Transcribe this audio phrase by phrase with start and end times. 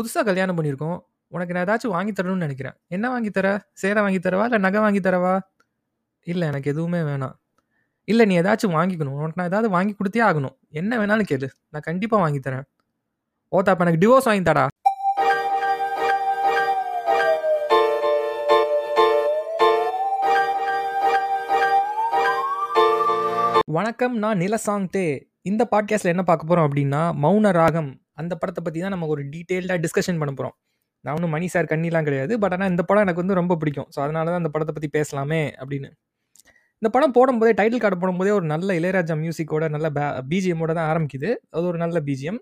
[0.00, 1.00] புதுசாக கல்யாணம் பண்ணியிருக்கோம்.
[1.28, 2.72] உனக்கு நான் ஏதாச்சும் வாங்கி தரணும்னு நினைக்கிறேன்.
[2.86, 3.70] என்ன வாங்கி தர?
[3.72, 4.42] சேலை வாங்கி தரவா?
[4.42, 5.38] இல்லை நகை வாங்கி தரவா?
[6.20, 7.34] இல்லை எனக்கு எதுவுமே வேணாம்.
[8.04, 9.18] இல்லை நீ ஏதாச்சும் வாங்கிக்கணும்.
[9.20, 10.58] உனக்கு நான் ஏதாவது வாங்கி கொடுத்தே ஆகணும்.
[10.68, 11.48] என்ன வேணாலும் கேளு.
[11.68, 12.62] நான் கண்டிப்பாக வாங்கி தரேன்.
[13.52, 14.68] ஓத்தா அப்போ எனக்கு டிவோர்ஸ் வாங்கி தடா
[23.66, 28.03] வணக்கம் நான் நிலசாங்டே இந்த பாட்காஸ்ட்டில் என்ன பார்க்க போகிறோம் அப்படின்னா மௌன ராகம்.
[28.18, 30.56] அந்த படத்தை பற்றி தான் நம்ம ஒரு டீட்டெயில்டாக டிஸ்கஷன் பண்ண போகிறோம்
[31.04, 33.88] நான் ஒன்றும் மணி சார் கண்ணிலாம் கிடையாது பட் ஆனால் இந்த படம் எனக்கு வந்து ரொம்ப பிடிக்கும்.
[33.94, 35.88] ஸோ அதனால தான் அந்த படத்தை பற்றி பேசலாமே அப்படின்னு.
[36.82, 39.88] இந்த படம் போடும்போதே டைட்டில் கார்டு போடும்போதே ஒரு நல்ல இளையராஜா மியூசிக்கோட நல்ல
[40.30, 41.30] பிஜிஎம்மோட தான் ஆரம்பிக்குது.
[41.54, 42.40] அது ஒரு நல்ல பிஜிஎம்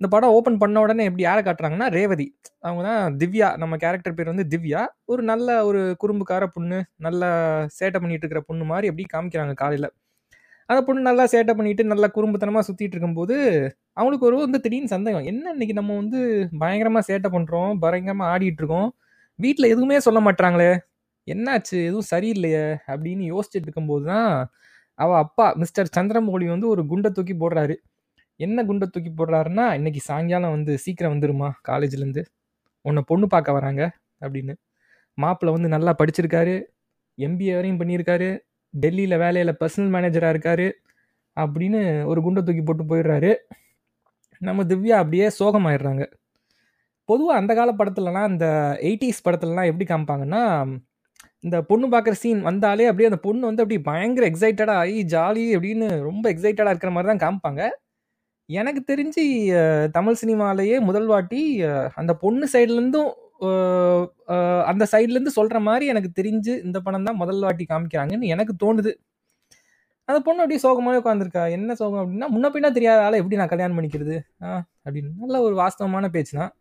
[0.00, 2.26] இந்த படம் ஓப்பன் பண்ண உடனே எப்படி யாரை காட்டுறாங்கன்னா ரேவதி.
[2.66, 4.82] அவங்க தான் திவ்யா நம்ம கேரக்டர் பேர் வந்து திவ்யா.
[5.12, 7.22] ஒரு நல்ல ஒரு குறும்புக்கார பொண்ணு நல்ல
[7.78, 9.88] சேட்டை பண்ணிட்டு இருக்கிற பொண்ணு மாதிரி எப்படி காமிக்கிறாங்க காலையில்.
[10.70, 13.36] அந்த பொண்ணு நல்லா சேட்டை பண்ணிட்டு நல்லா குறும்புத்தனமாக சுற்றிட்டு இருக்கும்போது
[13.98, 15.24] அவங்களுக்கு ஒரு வந்து திடீர்னு சந்தேகம்.
[15.30, 16.18] என்ன இன்னைக்கு நம்ம வந்து
[16.62, 18.88] பயங்கரமாக சேட்டை பண்ணுறோம் பயங்கரமாக ஆடிட்டு இருக்கோம்
[19.38, 20.70] வீட்டில் எதுவுமே சொல்ல மாட்டாங்களே
[21.26, 24.30] என்னாச்சு எதுவும் சரியில்லையே அப்படின்னு யோசிச்சுட்டு இருக்கும்போது தான்
[24.98, 27.74] அவள் அப்பா மிஸ்டர் சந்திரமௌலி வந்து ஒரு குண்டை தூக்கி போடுறாரு.
[28.40, 32.22] என்ன குண்டை தூக்கி போடுறாருன்னா இன்னைக்கு சாயங்காலம் வந்து சீக்கிரம் வந்துருமா காலேஜ்லேருந்து
[32.84, 33.82] உன்னை பொண்ணு பார்க்க வராங்க
[34.24, 34.54] அப்படின்னு.
[35.18, 36.54] மாப்பிள்ளை வந்து நல்லா படிச்சிருக்காரு
[37.18, 38.30] எம்பிஏ வரையும் பண்ணியிருக்காரு
[38.74, 40.66] டெல்லியில் வேலையில் பர்சனல் மேனேஜராக இருக்கார்
[41.36, 43.32] அப்படின்னு ஒரு குண்டை தூக்கி போட்டு போயிடுறாரு.
[44.42, 46.04] நம்ம திவ்யா அப்படியே சோகமாயிடுறாங்க.
[47.08, 48.46] பொதுவாக அந்த கால படத்துலலாம் இந்த
[48.88, 50.42] எயிட்டிஸ் படத்துலலாம் எப்படி காமிப்பாங்கன்னா
[51.46, 55.86] இந்த பொண்ணு பார்க்குற சீன் வந்தாலே அப்படியே அந்த பொண்ணு வந்து அப்படியே பயங்கர எக்ஸைட்டடாக ஆகி ஜாலி அப்படின்னு
[56.08, 57.62] ரொம்ப எக்ஸைட்டடாக இருக்கிற மாதிரி தான் காமிப்பாங்க.
[58.48, 59.24] எனக்கு தெரிஞ்சு
[59.96, 61.42] தமிழ் சினிமாலேயே முதல் வாட்டி
[62.00, 63.10] அந்த பொண்ணு சைட்லேருந்தும்
[64.70, 68.92] அந்த சைட்லேருந்து சொல்கிற மாதிரி எனக்கு தெரிஞ்சு இந்த படம் தான் முதல் வாட்டி காமிக்கிறாங்கன்னு எனக்கு தோணுது.
[70.08, 73.76] அந்த பொண்ணு அப்படியே சோகமாகவே உட்காந்துருக்கா என்ன சோகம் அப்படின்னா முன்ன பின்னா தெரியாத ஆளை எப்படி நான் கல்யாணம்
[73.78, 74.16] பண்ணிக்கிறது?
[74.46, 74.50] ஆ
[74.86, 75.10] அப்படின்னு.
[75.22, 76.52] நல்ல ஒரு வாஸ்தவமான பேச்சு தான்.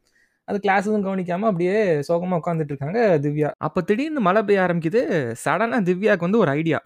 [0.48, 1.76] அது கிளாஸ் எதுவும் கவனிக்காமல் அப்படியே
[2.10, 3.50] சோகமாக உட்காந்துட்டு இருக்காங்க திவ்யா.
[3.68, 5.02] அப்போ திடீர்னு மழை பெய்ய ஆரம்பிக்குது.
[5.46, 6.80] சடனாக திவ்யாவுக்கு வந்து ஒரு ஐடியா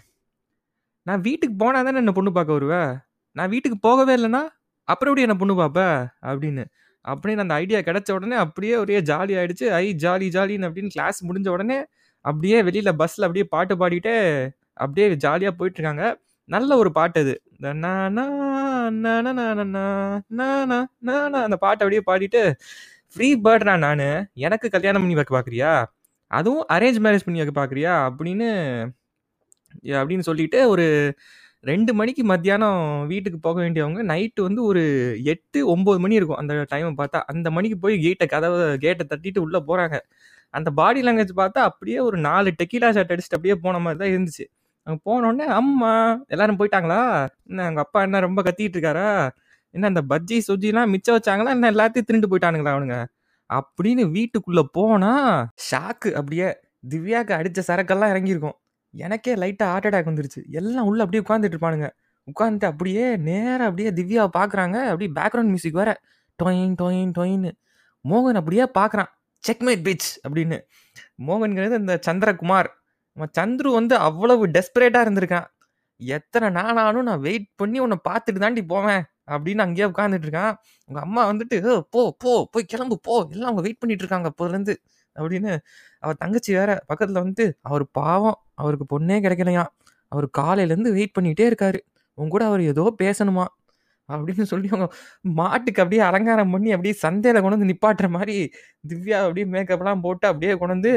[1.07, 2.91] நான் வீட்டுக்கு போனால் தானே என்ன பொண்ணு பார்க்க வருவேன்
[3.35, 4.41] நான் வீட்டுக்கு போகவே இல்லைன்னா
[4.87, 5.81] அப்புறம் எப்படி என்ன பொண்ணு பார்ப்ப?
[6.29, 6.63] அப்படின்னு.
[7.07, 9.67] அப்படின்னு அந்த ஐடியா கிடச்ச உடனே அப்படியே ஒரே ஜாலி ஆயிடுச்சு.
[9.69, 11.79] ஐ ஜாலி ஜாலின்னு அப்படின்னு கிளாஸ் முடிஞ்ச உடனே
[12.25, 14.15] அப்படியே வெளியில் பஸ்ஸில் அப்படியே பாட்டு பாடிக்கிட்டே
[14.73, 16.03] அப்படியே ஜாலியாக போயிட்டுருக்காங்க.
[16.49, 17.35] நல்ல ஒரு பாட்டு அது.
[21.43, 22.41] அந்த பாட்டை அப்படியே பாடிட்டு
[23.13, 25.73] ஃப்ரீ பேர்டா நான் எனக்கு கல்யாணம் பண்ணி வைக்க பார்க்குறியா
[26.27, 28.49] அதுவும் அரேஞ்ச் மேரேஜ் பண்ணி வைக்க பார்க்குறியா அப்படின்னு
[29.83, 30.85] அப்படின்னு சொல்லிட்டு ஒரு
[31.63, 32.79] ரெண்டு மணிக்கு மத்தியானம்
[33.11, 34.81] வீட்டுக்கு போக வேண்டியவங்க நைட்டு வந்து ஒரு
[35.33, 37.19] எட்டு ஒம்பது மணி இருக்கும் அந்த டைமை பார்த்தா.
[37.31, 39.97] அந்த மணிக்கு போய் கேட்டை கதவை கேட்டை தட்டிட்டு உள்ளே போகிறாங்க
[40.53, 44.45] அந்த பாடி லாங்குவேஜ் பார்த்தா அப்படியே ஒரு நாலு டெக்கிலா ஷர்ட் அடிச்சுட்டு அப்படியே போன மாதிரி தான் இருந்துச்சு.
[44.87, 45.91] அங்கே போனோடனே அம்மா
[46.27, 46.99] எல்லாரும் போயிட்டாங்களா?
[47.49, 49.07] என்ன எங்கள் அப்பா என்ன ரொம்ப கத்திட்டு இருக்காரா?
[49.75, 51.53] என்ன அந்த பஜ்ஜி சுஜிலாம் மிச்சம் வச்சாங்களா?
[51.57, 52.97] என்ன எல்லாத்தையும் திருண்டு போயிட்டானுங்களா அவனுங்க?
[53.49, 55.31] அப்படின்னு வீட்டுக்குள்ளே போனால்
[55.69, 56.49] ஷாக்கு அப்படியே
[56.89, 58.57] திவ்யாக்கு அடித்த சரக்கெல்லாம் இறங்கியிருக்கும்.
[58.93, 60.41] எனக்கே லைட்டாக ஹார்ட் அட்டாக் வந்துருச்சு.
[60.49, 61.89] எல்லாம் உள்ளே அப்படியே உட்காந்துட்டு இருப்பானுங்க.
[62.31, 66.01] உட்காந்துட்டு அப்படியே நேராக அப்படியே திவ்யாவை பார்க்குறாங்க அப்படியே பேக்ரவுண்ட் மியூசிக் வேற.
[66.43, 67.51] டொயின் டொயின் டொயின்னு.
[68.09, 69.11] மோகன் அப்படியே பார்க்குறான்
[69.43, 70.57] செக்மேட் பீச் அப்படின்னு.
[71.27, 72.69] மோகன்கிறது இந்த சந்திரகுமார்.
[73.15, 75.47] நம்ம சந்துரு வந்து அவ்வளவு டெஸ்பரேட்டாக இருந்திருக்கான்.
[75.95, 80.55] எத்தனை நாளானும் நான் வெயிட் பண்ணி உன்னை பார்த்துட்டு தாண்டி போவேன் அப்படின்னு அங்கேயே உட்காந்துட்டு இருக்கான்.
[80.85, 83.27] உங்கள் அம்மா வந்துட்டு போ போ போய் கிளம்பு போ.
[83.31, 84.75] எல்லாம் அவங்க வெயிட் பண்ணிட்டு இருக்காங்க அப்போலேருந்து.
[85.15, 85.51] அப்படின்னு
[86.03, 89.71] அவர் தங்கச்சி வேற பக்கத்தில் வந்து அவர் பாவம் அவருக்கு பொண்ணே கிடைக்கலையாம்
[90.11, 91.79] அவர் காலையிலேருந்து வெயிட் பண்ணிகிட்டே இருக்காரு.
[92.17, 93.45] உன் கூட அவர் ஏதோ பேசணுமா?
[94.09, 94.87] அப்படின்னு சொல்லி அவங்க
[95.39, 98.35] மாட்டுக்கு அப்படியே அலங்காரம் பண்ணி அப்படியே சந்தையில் கொண்டு வந்து நிப்பாட்டுற மாதிரி
[98.89, 100.93] திவ்யா அப்படியே மேக்கப்லாம் போட்டு அப்படியே கொண்டு வந்து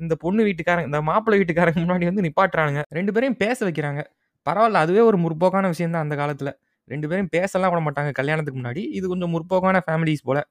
[0.00, 4.02] இந்த பொண்ணு வீட்டுக்காரங்க இந்த மாப்பிள்ளை வீட்டுக்காரங்க முன்னாடி வந்து நிப்பாட்டுறாங்க ரெண்டு பேரையும் பேச வைக்கிறாங்க.
[4.46, 6.52] பரவாயில்ல அதுவே ஒரு முற்போக்கான விஷயம் தான் அந்த காலத்தில்.
[6.90, 8.82] ரெண்டு பேரும் பேசலாம் விட மாட்டாங்க கல்யாணத்துக்கு முன்னாடி.
[8.98, 10.42] இது கொஞ்சம் முற்போக்கான ஃபேமிலிஸ் போல்.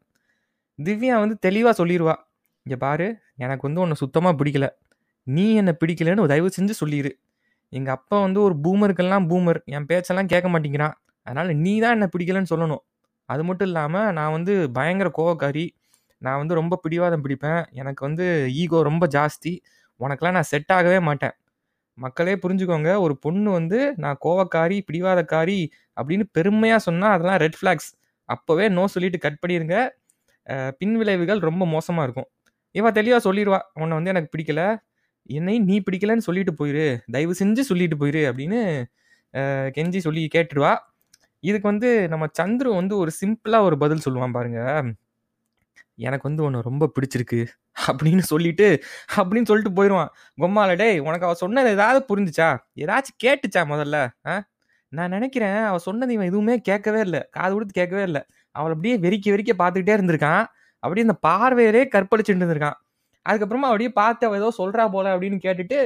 [0.80, 2.16] திவ்யா வந்து தெளிவாக சொல்லிடுவா
[2.66, 3.08] இங்கே பாரு
[3.46, 4.68] எனக்கு வந்து உன்னை சுத்தமாக பிடிக்கல.
[5.28, 7.12] நீ என்னை பிடிக்கலன்னு தயவு செஞ்சு சொல்லிடு
[7.78, 9.60] எங்கள் அப்பா வந்து ஒரு பூமருக்கெல்லாம் பூமர்.
[9.76, 10.96] என் பேச்செல்லாம் கேட்க மாட்டேங்கிறான்.
[11.28, 12.84] அதனால் நீ தான் என்னை பிடிக்கலன்னு சொல்லணும்.
[13.30, 15.66] அது மட்டும் இல்லாமல் நான் வந்து பயங்கர கோவக்காரி.
[16.22, 17.62] நான் வந்து ரொம்ப பிடிவாதம் பிடிப்பேன்.
[17.82, 18.26] எனக்கு வந்து
[18.62, 19.54] ஈகோ ரொம்ப ஜாஸ்தி.
[20.00, 21.36] உனக்கெல்லாம் நான் செட் ஆகவே மாட்டேன்.
[21.98, 25.60] மக்களே புரிஞ்சுக்கோங்க ஒரு பொண்ணு வந்து நான் கோவக்காரி பிடிவாதக்காரி
[25.98, 27.90] அப்படின்னு பெருமையாக சொன்னால் அதெல்லாம் ரெட் ஃப்ளாக்ஸ்
[28.30, 29.78] அப்போவே நோ சொல்லிட்டு கட் பண்ணிடுங்க
[30.48, 32.30] பின்விளைவுகள் பின் விளைவுகள் ரொம்ப மோசமாக இருக்கும்.
[32.72, 34.78] இவன் தெளிவாக சொல்லிடுவா உன்னை வந்து எனக்கு பிடிக்கல.
[35.24, 37.00] என்னை நீ பிடிக்கலன்னு சொல்லிட்டு போயிரு.
[37.12, 38.84] தயவு செஞ்சு சொல்லிட்டு போயிரு அப்படின்னு
[39.78, 40.78] கெஞ்சி சொல்லி கேட்டுருவா.
[41.40, 44.84] இதுக்கு வந்து நம்ம சந்துரு வந்து ஒரு சிம்பிளாக ஒரு பதில் சொல்லுவான் பாருங்க.
[45.96, 47.48] எனக்கு வந்து உன்னை ரொம்ப பிடிச்சிருக்கு
[47.88, 48.84] அப்படின்னு சொல்லிட்டு
[49.16, 50.10] அப்படின்னு சொல்லிட்டு போயிடுவான்
[50.42, 52.58] கொம்மால டேய் உனக்கு அவள் சொன்னது ஏதாவது புரிஞ்சுச்சா?
[52.76, 54.10] ஏதாச்சும் கேட்டுச்சா முதல்ல?
[54.28, 54.48] ஆ?
[54.88, 57.28] நான் நினைக்கிறேன் அவள் சொன்னது இவன் எதுவுமே கேட்கவே இல்லை.
[57.32, 58.24] காது கொடுத்து கேட்கவே இல்லை.
[58.52, 60.46] அவள் அப்படியே வெறிக்க வெறிக்க பார்த்துக்கிட்டே இருந்திருக்கான்.
[60.84, 62.78] அப்படியே அந்த பார்வையரே கற்பழிச்சுட்டு இருந்திருக்கான்.
[63.26, 65.78] அதுக்கப்புறமா அப்படியே பார்த்து அவள் ஏதோ சொல்றா போல அப்படின்னு கேட்டுட்டு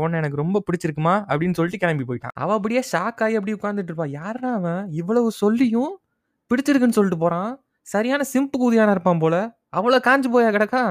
[0.00, 1.14] உன்னை எனக்கு ரொம்ப பிடிச்சிருக்குமா?
[1.30, 2.34] அப்படின்னு சொல்லிட்டு கிளம்பி போயிட்டான்.
[2.42, 4.08] அவள் அப்படியே ஷாக் ஆகி அப்படியே உட்காந்துட்டு இருப்பா.
[4.20, 4.82] யாருன்னா அவன்?
[5.00, 5.92] இவ்வளவு சொல்லியும்
[6.50, 7.50] பிடிச்சிருக்குன்னு சொல்லிட்டு போறான்.
[7.92, 9.36] சரியான சிம்பு கூதியான இருப்பான் போல.
[9.78, 10.82] அவ்வளோ காஞ்சு போயா கிடக்கா?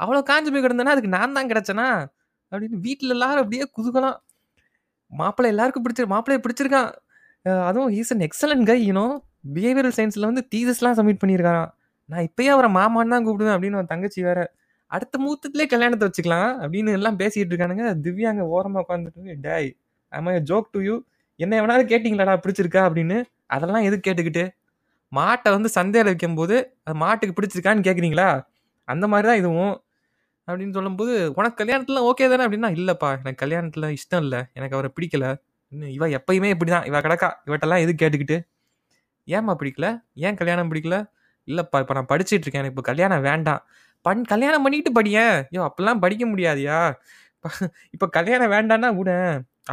[0.00, 1.86] அவ்வளோ காஞ்சு போய் கிடந்தனா அதுக்கு நான் தான் கிடைச்சனா?
[2.52, 4.18] அப்படின்னு வீட்டில் எல்லாரும் அப்படியே குதுகலாம்.
[5.12, 6.90] மாப்பிள்ளை எல்லாருக்கும் பிடிச்சிரு மாப்பிள்ளைய பிடிச்சிருக்கான்.
[7.68, 9.06] அதுவும் is an excellent guy you know
[9.56, 11.70] behavioural சயின்ஸில் வந்து தீசஸ்லாம் சப்மிட் பண்ணியிருக்காராம்.
[12.08, 14.40] நான் இப்பயே அவரை மாமான்னு தான் கூப்பிடுவேன் அப்படின்னு அவன் தங்கச்சி வேற
[14.90, 17.86] அடுத்த மூத்தத்துலேயே கல்யாணத்தை வச்சுக்கலாம் அப்படின்னு எல்லாம் பேசிட்டு இருக்கானுங்க.
[18.04, 19.68] திவ்யா அங்கே ஓரமாக உட்காந்துட்டு டேய்
[20.12, 20.94] ஐ ஜோக் டு யூ
[21.40, 23.18] என்ன எவனாவது கேட்டிங்களாடா பிடிச்சிருக்கா அப்படின்னு?
[23.56, 24.44] அதெல்லாம் எதுக்கு கேட்டுக்கிட்டு?
[25.12, 26.56] மாட்டை வந்து சந்தையில் வைக்கும்போது
[26.86, 28.28] அது மாட்டுக்கு பிடிச்சிருக்கான்னு கேட்குறீங்களா
[28.88, 29.74] அந்த மாதிரி தான் இதுவும்.
[30.48, 34.40] அப்படின்னு சொல்லும்போது உனக்கு கல்யாணத்துலாம் ஓகே தானே அப்படின்னா இல்லைப்பா எனக்கு கல்யாணத்தில் இஷ்டம் இல்லை.
[34.58, 35.26] எனக்கு அவரை பிடிக்கல.
[35.72, 37.28] இன்னும் இவ எப்பயுமே இப்படி தான் இவ கிடக்கா.
[37.48, 38.38] இவட்டெல்லாம் எது கேட்டுக்கிட்டு?
[39.28, 39.88] ஏம்மா பிடிக்கல?
[40.26, 40.98] ஏன் கல்யாணம் பிடிக்கல?
[41.50, 42.62] இல்லைப்பா இப்போ நான் படிச்சிட்டு இருக்கேன்.
[42.62, 43.62] எனக்கு இப்போ கல்யாணம் வேண்டாம்.
[44.06, 46.78] பண் கல்யாணம் பண்ணிட்டு படியேன் ஐயோ அப்பெல்லாம் படிக்க முடியாதியா?
[47.94, 49.10] இப்போ கல்யாணம் வேண்டான்னா விட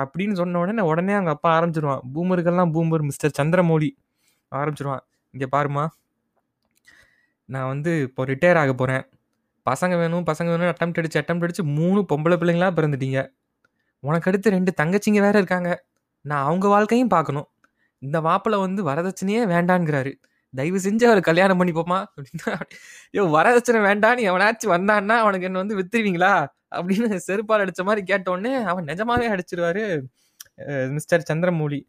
[0.01, 2.01] அப்படின்னு சொன்ன உடனே உடனே அவங்க அப்பா ஆரம்பிச்சிருவான்.
[2.15, 3.89] பூமருக்கெல்லாம் பூமர் மிஸ்டர் சந்திரமௌலி
[4.51, 5.03] ஆரம்பிச்சிருவான்.
[5.33, 5.83] இங்கே பாருமா
[7.53, 9.03] நான் வந்து இப்போ ரிட்டையர் ஆக போகிறேன்
[9.69, 13.19] பசங்க வேணும் பசங்க வேணும் அட்டம் அடிச்சு அட்டம் அடிச்சு மூணு பொம்பளை பிள்ளைங்களா பிறந்துட்டீங்க.
[14.07, 15.69] உனக்கு அடுத்து ரெண்டு தங்கச்சிங்க வேற இருக்காங்க.
[16.29, 17.47] நான் அவங்க வாழ்க்கையும் பார்க்கணும்.
[18.01, 20.11] இந்த மாப்பிள்ளை வந்து வரதட்சணையே வேண்டான்ங்கிறாரு
[20.59, 21.99] தயவு செஞ்சு அவர் கல்யாணம் பண்ணிப்போமா?
[22.15, 22.51] அப்படின்னா
[23.13, 24.15] ஐயோ வரதட்சணை வேண்டாம்.
[24.19, 26.33] நீ எவனாச்சும் வந்தான்னா அவனுக்கு என்ன வந்து வித்துருவீங்களா?
[26.77, 29.83] அப்படின்னு செருப்பால் அடிச்ச மாதிரி கேட்டோடனே அவன் நிஜமாவே அடிச்சிருவாரு
[30.95, 31.79] மிஸ்டர் சந்திரமௌலி.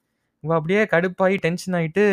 [0.44, 2.04] இவ அப்படியே கடுப்பாகி டென்ஷன் ஆகிட்டு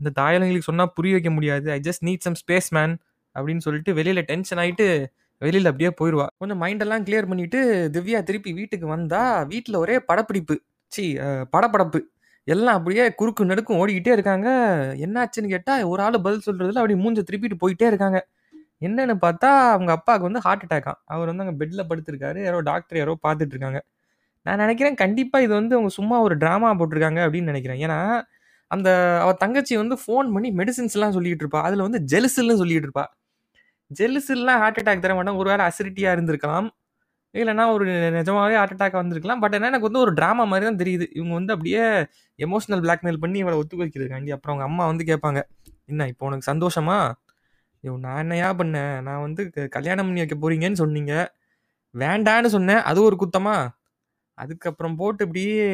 [0.00, 1.66] இந்த தாயலங்களுக்கு சொன்னால் புரிய வைக்க முடியாது.
[1.76, 2.94] I just need some space man
[3.36, 4.86] அப்படின்னு சொல்லிட்டு வெளியில் டென்ஷன் ஆகிட்டு
[5.42, 7.60] வெளியில் அப்படியே போயிடுவா கொஞ்சம் மைண்டெல்லாம் கிளியர் பண்ணிட்டு
[7.94, 10.56] திவ்யா திருப்பி வீட்டுக்கு வந்தா வீட்டில் ஒரே படப்பிடிப்பு.
[10.92, 11.04] சி
[11.54, 12.00] படப்படப்பு
[12.46, 14.48] எல்லாம் அப்படியே குறுக்கு நடுக்கும் ஓடிக்கிட்டே இருக்காங்க.
[15.06, 18.18] என்னாச்சுன்னு கேட்டால் ஒரு ஆள் பதில் சொல்கிறதுல அப்படியே மூஞ்ச திருப்பிட்டு போயிட்டே இருக்காங்க.
[18.80, 22.38] என்னன்னு பார்த்தா அவங்க அப்பாவுக்கு வந்து ஹார்ட் அட்டாக்காம் அவர் வந்து அங்கே பெட்டில் படுத்திருக்காரு.
[22.44, 23.80] யாரோ டாக்டர் யாரோ பார்த்துட்டு இருக்காங்க.
[24.46, 27.80] நான் நினைக்கிறேன் கண்டிப்பாக இது வந்து அவங்க சும்மா ஒரு ட்ராமா போட்டிருக்காங்க அப்படின்னு நினைக்கிறேன்.
[27.86, 27.98] ஏன்னா
[28.70, 28.88] அந்த
[29.22, 31.62] அவள் தங்கச்சி வந்து ஃபோன் பண்ணி மெடிசின்ஸ்லாம் சொல்லிகிட்டு இருப்பா.
[31.62, 33.06] அதில் வந்து ஜெலுசில்னு சொல்லிகிட்டு இருப்பா.
[34.00, 36.68] ஜெலுசில்லாம் ஹார்ட் அட்டாக் தர மாட்டாங்க ஒரு வேளை அசிடிட்டியாக இருந்திருக்கலாம்.
[37.42, 37.84] இல்லைன்னா ஒரு
[38.18, 39.40] நிஜமாவே ஹார்ட் அட்டாக் வந்திருக்கலாம்.
[39.40, 41.06] பட் என்ன எனக்கு வந்து ஒரு ட்ராமா மாதிரி தான் தெரியுது.
[41.18, 41.82] இவங்க வந்து அப்படியே
[42.46, 45.40] எமோஷனல் பிளாக்மெயில் பண்ணி இவளை ஒத்து வைக்கிறதுக்காண்டி அப்புறம் அவங்க அம்மா வந்து கேட்பாங்க
[45.86, 46.98] என்ன இப்போ உனக்கு சந்தோஷமா?
[47.84, 48.94] ஐயோ நான் என்னையா பண்ணேன்?
[49.00, 49.42] நான் வந்து
[49.76, 51.12] கல்யாணம் பண்ணி வைக்க போறீங்கன்னு சொன்னீங்க.
[51.94, 52.82] வேண்டான்னு சொன்னேன்.
[52.90, 53.56] அது ஒரு குத்தமா?
[54.38, 55.66] அதுக்கப்புறம் போட்டு இப்படியே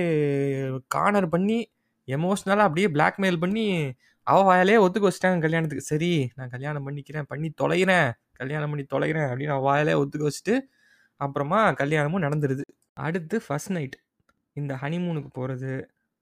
[0.88, 1.58] கார்னர் பண்ணி
[2.08, 3.64] எமோஷ்னலாக அப்படியே பிளாக்மெயில் பண்ணி
[4.26, 5.90] அவ வாயாலே ஒத்துக்க வச்சுட்டாங்க கல்யாணத்துக்கு.
[5.92, 7.26] சரி நான் கல்யாணம் பண்ணிக்கிறேன்.
[7.32, 8.08] பண்ணி தொலைகிறேன்.
[8.40, 9.26] கல்யாணம் பண்ணி தொலைகிறேன்.
[9.30, 10.54] அப்படின்னு அவ வாயாலே ஒத்துக்க வச்சுட்டு
[11.20, 12.64] அப்புறமா கல்யாணமும் நடந்துடுது
[13.06, 13.96] அடுத்து ஃபஸ்ட் நைட்
[14.56, 15.72] இந்த ஹனிமூனுக்கு போகிறது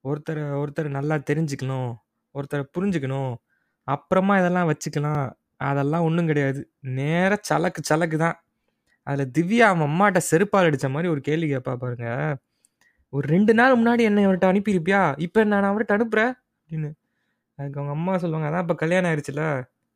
[0.05, 1.91] ஒருத்தரை ஒருத்தர் நல்லா தெரிஞ்சுக்கணும்
[2.35, 3.33] ஒருத்தரை புரிஞ்சுக்கணும்
[3.89, 5.27] அப்புறமா இதெல்லாம் வச்சுக்கலாம்.
[5.71, 6.61] அதெல்லாம் ஒன்றும் கிடையாது.
[6.99, 8.37] நேர சலக்கு சலக்கு தான்.
[9.07, 12.09] அதில் திவ்யா அவன் அம்மாட்ட செருப்பால் அடித்த மாதிரி ஒரு கேள்வி கேட்பா பாருங்க.
[13.13, 15.03] ஒரு ரெண்டு நாள் முன்னாடி என்னை அவர்கிட்ட அனுப்பியிருப்பியா?
[15.27, 16.91] இப்போ நான் அவர்கிட்ட அனுப்புகிறேன் அப்படின்னு.
[17.59, 19.45] அதுக்கு அவங்க அம்மா சொல்லுவாங்க அதான் இப்போ கல்யாணம் ஆயிடுச்சுல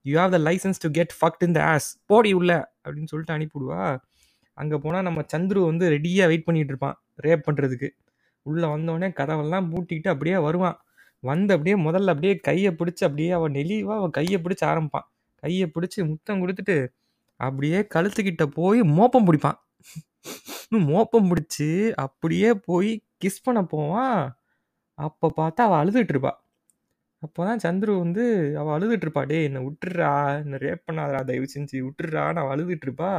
[0.05, 2.53] you have the licence to get fucked in the ass போடி உள்ள.
[2.85, 3.85] அப்படின்னு சொல்லிட்டு அனுப்பிவிடுவா.
[4.55, 7.89] அங்கே போனால் நம்ம சந்துரு வந்து ரெடியாக வெயிட் பண்ணிகிட்டு இருப்பான் ரேப் பண்ணுறதுக்கு
[8.47, 10.79] உள்ளே வந்தோடனே கதவெல்லாம் பூட்டிக்கிட்டு அப்படியே வருவான்.
[11.23, 15.07] வந்து அப்படியே முதல்ல அப்படியே கையை பிடிச்சி அப்படியே அவன் நெளிவா அவன் கையை பிடிச்சி ஆரம்பிப்பான்.
[15.43, 16.77] கையை பிடிச்சி முத்தம் கொடுத்துட்டு
[17.41, 19.59] அப்படியே கழுத்துக்கிட்ட போய் மோப்பம் பிடிப்பான்.
[20.91, 22.93] மோப்பம் பிடிச்சி அப்படியே போய்
[23.25, 24.21] கிஸ் பண்ண போவான்.
[24.99, 26.33] அப்போ பார்த்தா அவள் அழுதுட்டு இருப்பா.
[27.23, 28.25] அப்போதான் சந்துரு வந்து
[28.59, 29.23] அவள் அழுதுட்டு இருப்பா.
[29.45, 30.13] என்னை விட்டுடுறா
[30.43, 33.13] என்னை ரேப் பண்ணாதடா தயவு செஞ்சு விட்டுடுறான்னு அவள் அழுதுகிட்டு இருப்பா.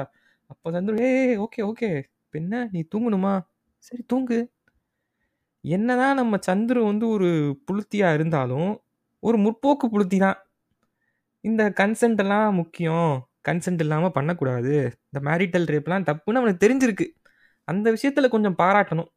[0.48, 1.90] அப்போ சந்துரு ஏ ஓகே ஓகே.
[2.26, 2.70] இப்போ என்ன?
[2.72, 3.34] நீ தூங்கணுமா?
[3.78, 4.40] சரி தூங்கு.
[5.64, 7.30] என்னதான் நம்ம சந்துரு வந்து ஒரு
[7.68, 8.70] புளுத்தியாக இருந்தாலும்
[9.24, 10.38] ஒரு முற்போக்கு புளுத்தி தான்.
[11.44, 13.12] இந்த கன்சென்ட் எல்லாம் முக்கியம்.
[13.50, 14.74] கன்சென்ட் இல்லாமல் பண்ணக்கூடாது.
[15.08, 17.08] இந்த மேரிட்டல் ரேப்லாம் தப்புன்னு அவனுக்கு தெரிஞ்சிருக்கு.
[17.68, 19.10] அந்த விஷயத்தில் கொஞ்சம் பாராட்டணும்.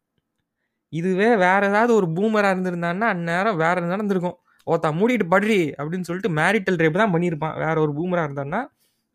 [0.92, 4.36] இதுவே வேற ஏதாவது ஒரு பூமராக இருந்திருந்தான்னா அந்நேரம் வேற நடந்திருக்கும்.
[4.66, 7.56] ஓத்தா மூடிட்டு படுறி அப்படின்னு சொல்லிட்டு மேரிட்டல் ரேப் தான் பண்ணியிருப்பான்.
[7.64, 8.60] வேற ஒரு பூமராக இருந்தான்னா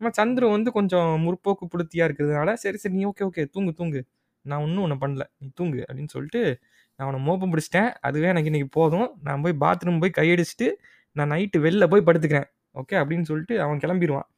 [0.00, 4.00] நம்ம சந்துரு வந்து கொஞ்சம் முற்போக்கு புளுத்தியாக இருக்கிறதுனால சரி சரி நீ ஓகே ஓகே தூங்கு தூங்கு.
[4.44, 5.24] நான் ஒன்றும் ஒன்று பண்ணல.
[5.40, 6.40] நீ தூங்கு அப்படின்னு சொல்லிட்டு
[6.98, 7.90] நான் அவனை மோப்பம் பிடிச்சிட்டேன்.
[8.06, 9.08] அதுவே எனக்கு இன்னைக்கு போதும்.
[9.26, 10.68] நான் போய் பாத்ரூம் போய் கையடிச்சிட்டு
[11.16, 12.48] நான் நைட்டு வெளில போய் படுத்துக்கிறேன்.
[12.80, 14.28] ஓகே அப்படின்னு சொல்லிட்டு அவன் கிளம்பிடுவான்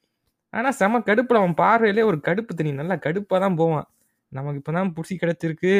[0.52, 3.86] ஆனால் செம கடுப்பில் அவன் பார்வையிலே ஒரு கடுப்பு தெரியும் நல்லா கடுப்பாக தான் போவான்.
[4.32, 5.74] நமக்கு இப்போ தான் புடிச்சி கிடச்சிருக்கு.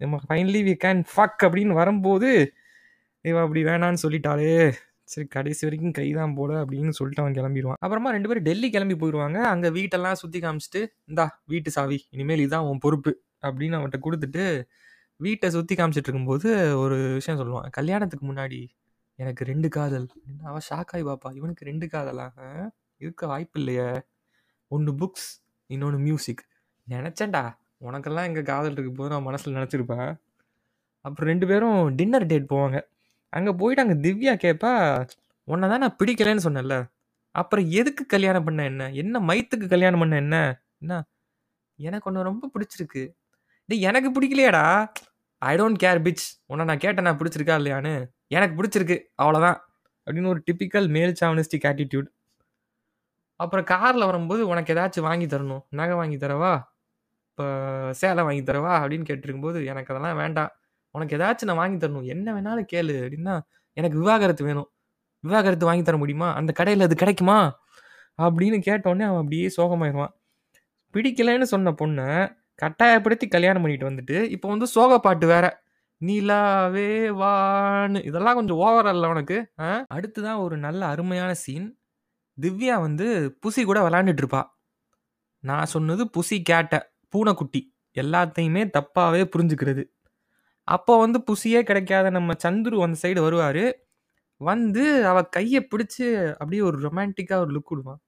[0.00, 2.30] நம்ம ஃபைனலி வி கேன் ஃபக் அப்படின்னு வரும்போது
[3.24, 4.52] இவன் அப்படி வேணான்னு சொல்லிட்டாளே.
[5.08, 7.80] சரி கடைசி வரைக்கும் கை தான் போல அப்படின்னு சொல்லிட்டு அவன் கிளம்பிடுவான்.
[7.84, 9.38] அப்புறமா ரெண்டு பேரும் டெல்லி கிளம்பி போயிடுவாங்க.
[9.52, 11.98] அங்கே வீட்டெல்லாம் சுற்றி காமிச்சிட்டு இந்தா வீட்டு சாவி.
[12.10, 13.12] இனிமேல் இதுதான் உன் பொறுப்பு.
[13.42, 14.44] அப்படின்னு அவன்கிட்ட கொடுத்துட்டு
[15.16, 17.68] வீட்டை சுற்றி காமிச்சிட்டு இருக்கும்போது ஒரு விஷயம் சொல்லுவான்.
[17.70, 18.60] கல்யாணத்துக்கு முன்னாடி
[19.14, 20.08] எனக்கு ரெண்டு காதல்.
[20.42, 21.28] அவன் ஷாக் ஆகி பாப்பா.
[21.34, 22.26] இவனுக்கு ரெண்டு காதலா?
[22.96, 23.88] இருக்க வாய்ப்பு இல்லையே.
[24.68, 25.28] ஒன்று புக்ஸ்
[25.66, 26.42] இன்னொன்று மியூசிக்
[26.88, 27.44] நினச்சேன்டா.
[27.80, 30.10] உனக்கெல்லாம் எங்கள் காதல் இருக்கு போது நான் மனசில் நினச்சிருப்பேன்.
[31.04, 32.78] அப்புறம் ரெண்டு பேரும் டின்னர் டேட் போவாங்க.
[33.36, 34.72] அங்கே போயிட்டு அங்கே திவ்யா கேட்பா
[35.48, 36.76] உன்னை தான் நான் பிடிக்கலைன்னு சொன்னேன்ல.
[37.34, 38.82] அப்புறம் எதுக்கு கல்யாணம் பண்ண என்ன?
[39.02, 40.36] என்ன மைத்துக்கு கல்யாணம் பண்ண என்ன?
[40.82, 40.94] என்ன?
[41.78, 43.02] எனக்கு ஒன்று ரொம்ப பிடிச்சிருக்கு.
[43.68, 44.64] டேய் எனக்கு பிடிக்கலையாடா.
[45.42, 47.94] ஐ டோன்ட் கேர் பிச் உன்னை நான் கேட்டேன் நான் பிடிச்சிருக்கா இல்லையான்னு?
[48.36, 48.96] எனக்கு பிடிச்சிருக்கு.
[49.22, 49.58] அவ்வளோதான்
[50.06, 52.08] அப்படின்னு ஒரு டிப்பிக்கல் மேல் சாவனிஸ்டிக் ஆட்டிடியூட்
[53.40, 55.62] அப்புறம் காரில் வரும்போது உனக்கு ஏதாச்சும் வாங்கி தரணும்.
[55.78, 56.52] நகை வாங்கி தரவா?
[57.30, 57.46] இப்போ
[58.00, 58.74] சேலை வாங்கி தரவா?
[58.82, 60.52] அப்படின்னு கேட்டிருக்கும்போது எனக்கு அதெல்லாம் வேண்டாம்.
[60.96, 62.04] உனக்கு ஏதாச்சும் நான் வாங்கி தரணும்.
[62.04, 63.40] என்ன வேணாலும் கேளு அப்படின்னா
[63.72, 64.70] எனக்கு விவாகரத்து வேணும்.
[65.20, 66.34] விவாகரத்து வாங்கி தர முடியுமா?
[66.34, 67.58] அந்த கடையில் அது கிடைக்குமா?
[68.22, 70.12] அப்படின்னு கேட்டோடனே அவன் அப்படியே சோகமாயிடுவான்
[70.92, 75.64] பிடிக்கலைன்னு சொன்ன பொண்ணை கட்டாயப்படுத்தி கல்யாணம் பண்ணிட்டு வந்துட்டு இப்போ வந்து சோக பாட்டு வேற.
[76.00, 78.04] நிலாவே வான்னு.
[78.04, 79.52] இதெல்லாம் கொஞ்சம் ஓவர் அல்ல உனக்கு?
[79.58, 79.86] ஆ?
[79.94, 81.78] அடுத்துதான் ஒரு நல்ல அருமையான சீன்
[82.40, 84.42] திவ்யா வந்து புசி கூட விளாண்டுட்டு இருப்பா.
[85.38, 87.74] நான் சொன்னது புசி கேட்ட பூனைக்குட்டி.
[87.98, 89.84] எல்லாத்தையுமே தப்பாகவே புரிஞ்சுக்கிறது.
[90.68, 93.64] அப்போ வந்து புசியே கிடைக்காத நம்ம சந்துரு அந்த சைடு வருவாரு.
[94.40, 98.00] வந்து அவ கையை பிடிச்சி அப்படியே ஒரு ரொமான்டிக்காக ஒரு லுக் விடுவான்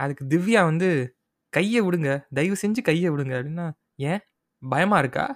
[0.00, 0.88] அதுக்கு திவ்யா வந்து
[1.52, 3.34] கையை விடுங்க தயவு செஞ்சு கையை விடுங்க.
[3.38, 3.66] அப்படின்னா
[4.10, 4.20] ஏன்?
[4.62, 5.26] பயமாக இருக்கா?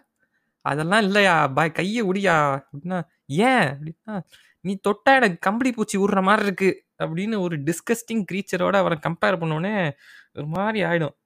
[0.65, 1.37] அதெல்லாம் இல்லையா?
[1.49, 2.37] பய கையை விடியா?
[2.62, 2.99] அப்படின்னா
[3.45, 3.67] ஏன்?
[3.75, 4.17] அப்படின்னா
[4.65, 6.71] நீ தொட்டா எனக்கு கம்பளி பூச்சி விடுற மாதிரி இருக்கு.
[7.03, 9.75] அப்படின்னு ஒரு டிஸ்கஸ்டிங் க்ரீச்சரோட அவரை கம்பேர் பண்ணோடனே
[10.35, 11.17] ஒரு மாதிரி ஆகிடும்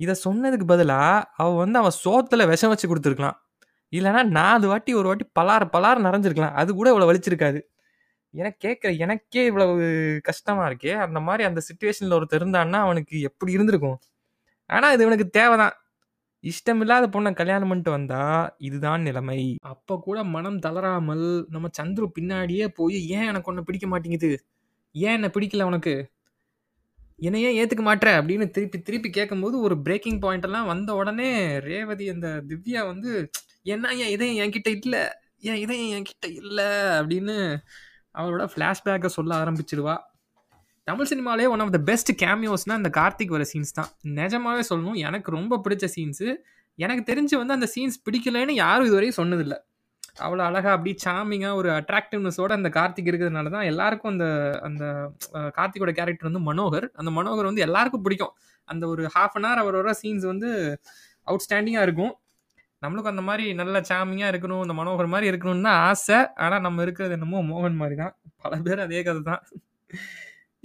[0.00, 3.38] இதை சொன்னதுக்கு பதிலாக அவள் வந்து அவன் சோத்தில் விஷம் வச்சு கொடுத்துருக்கலாம்.
[3.92, 7.60] இல்லைன்னா நாலு வாட்டி ஒரு வாட்டி பலார் பலார் நிறைஞ்சிருக்கலாம் அது கூட இவ்வளோ வலிச்சிருக்காது.
[8.34, 9.84] எனக்கு கேட்குற எனக்கே இவ்வளவு
[10.22, 10.92] கஷ்டமாக இருக்கே.
[10.96, 13.98] அந்த மாதிரி அந்த சுச்சுவேஷனில் ஒருத்தர் இருந்தான்னா அவனுக்கு எப்படி இருந்திருக்கும்?
[14.70, 15.74] ஆனால் இது இவனுக்கு தேவைதான்.
[16.44, 18.22] இஷ்டமில்லாத பொண்ணை கல்யாணம் பண்ணிட்டு வந்தா
[18.58, 19.40] இதுதான் நிலைமை.
[19.62, 24.30] அப்போ கூட மனம் தளராமல் நம்ம சந்துரு பின்னாடியே போய் ஏன் எனக்கு ஒன்றை பிடிக்க மாட்டேங்குது?
[24.94, 25.94] ஏன் என்னை பிடிக்கல உனக்கு?
[27.18, 32.06] என்னை ஏன் ஏற்றுக்க மாட்டேற அப்படின்னு திருப்பி திருப்பி கேட்கும்போது ஒரு பிரேக்கிங் பாயிண்ட் எல்லாம் வந்த உடனே ரேவதி
[32.08, 33.10] அந்த திவ்யா வந்து
[33.66, 35.02] என்ன என் இதயம் என்கிட்ட இல்லை.
[35.50, 37.36] என் இதயம் என்கிட்ட இல்லை அப்படின்னு
[38.20, 39.96] அவளோட ஃப்ளாஷ்பேக்கை சொல்ல ஆரம்பிச்சிடுவா
[40.88, 43.90] தமிழ் சினிமாலே ஒன் ஆஃப் த பெஸ்ட் கேமியோஸ்னால் இந்த கார்த்திக் வர சீன்ஸ் தான்.
[44.20, 46.28] நிஜமாவே சொல்லணும் எனக்கு ரொம்ப பிடிச்ச சீன்ஸு
[46.78, 49.58] எனக்கு தெரிஞ்சு வந்து அந்த சீன்ஸ் பிடிக்கலன்னு யாரும் இதுவரையும் சொன்னதில்லை.
[50.24, 54.26] அவ்வளோ அழகாக அப்படி சாமிங்காக ஒரு அட்ராக்டிவ்னஸோட அந்த கார்த்திக் இருக்கிறதுனால தான் எல்லாருக்கும் அந்த
[54.68, 54.84] அந்த
[55.58, 56.86] கார்த்திகோட கேரக்டர் வந்து மனோகர்.
[57.00, 58.34] அந்த மனோகர் வந்து எல்லாருக்கும் பிடிக்கும்.
[58.68, 60.50] அந்த ஒரு ஹாஃப் அன் ஹவர் அவரோட சீன்ஸ் வந்து
[61.26, 62.12] அவுட்ஸ்டாண்டிங்காக இருக்கும்.
[62.82, 66.18] நம்மளுக்கும் அந்த மாதிரி நல்ல சாமியா இருக்கணும் அந்த மனோகர் மாதிரி இருக்கணும்னு தான் ஆசை.
[66.44, 68.14] ஆனால் நம்ம இருக்கிறது என்னமோ மோகன் மாதிரி தான்.
[68.44, 69.42] பல பேர் அதே கதை தான்.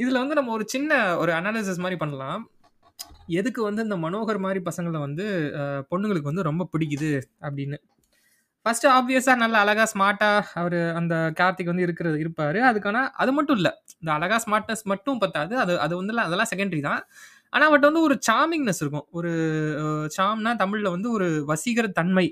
[0.01, 2.41] இதில் வந்து நம்ம ஒரு சின்ன ஒரு அனாலிசிஸ் மாதிரி பண்ணலாம்.
[3.39, 5.25] எதுக்கு வந்து இந்த மனோகர் மாதிரி பசங்களை வந்து
[5.91, 7.11] பொண்ணுங்களுக்கு வந்து ரொம்ப பிடிக்குது
[7.47, 7.77] அப்படின்னு.
[8.65, 12.59] ஃபர்ஸ்ட் ஆப்வியஸாக நல்ல அழகா ஸ்மார்ட்டாக அவர் அந்த கார்த்திக் வந்து இருக்கிறது இருப்பார்.
[12.69, 13.71] அதுக்கான அது மட்டும் இல்லை.
[14.01, 15.53] இந்த அழகா ஸ்மார்ட்னஸ் மட்டும் பத்தாது.
[15.63, 17.03] அது அது வந்து அதெல்லாம் செகண்டரி தான்.
[17.53, 19.05] ஆனால் பட் வந்து ஒரு சாமிங்னஸ் இருக்கும்.
[19.17, 19.31] ஒரு
[20.17, 22.27] சாம்னா தமிழில் வந்து ஒரு வசீகர தன்மை.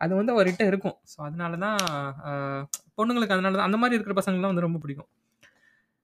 [0.00, 0.96] அது வந்து அவர்கிட்ட இருக்கும்.
[1.12, 1.78] ஸோ அதனால தான்
[2.98, 5.10] பொண்ணுங்களுக்கு அதனால தான் அந்த மாதிரி இருக்கிற பசங்கள்லாம் வந்து ரொம்ப பிடிக்கும்.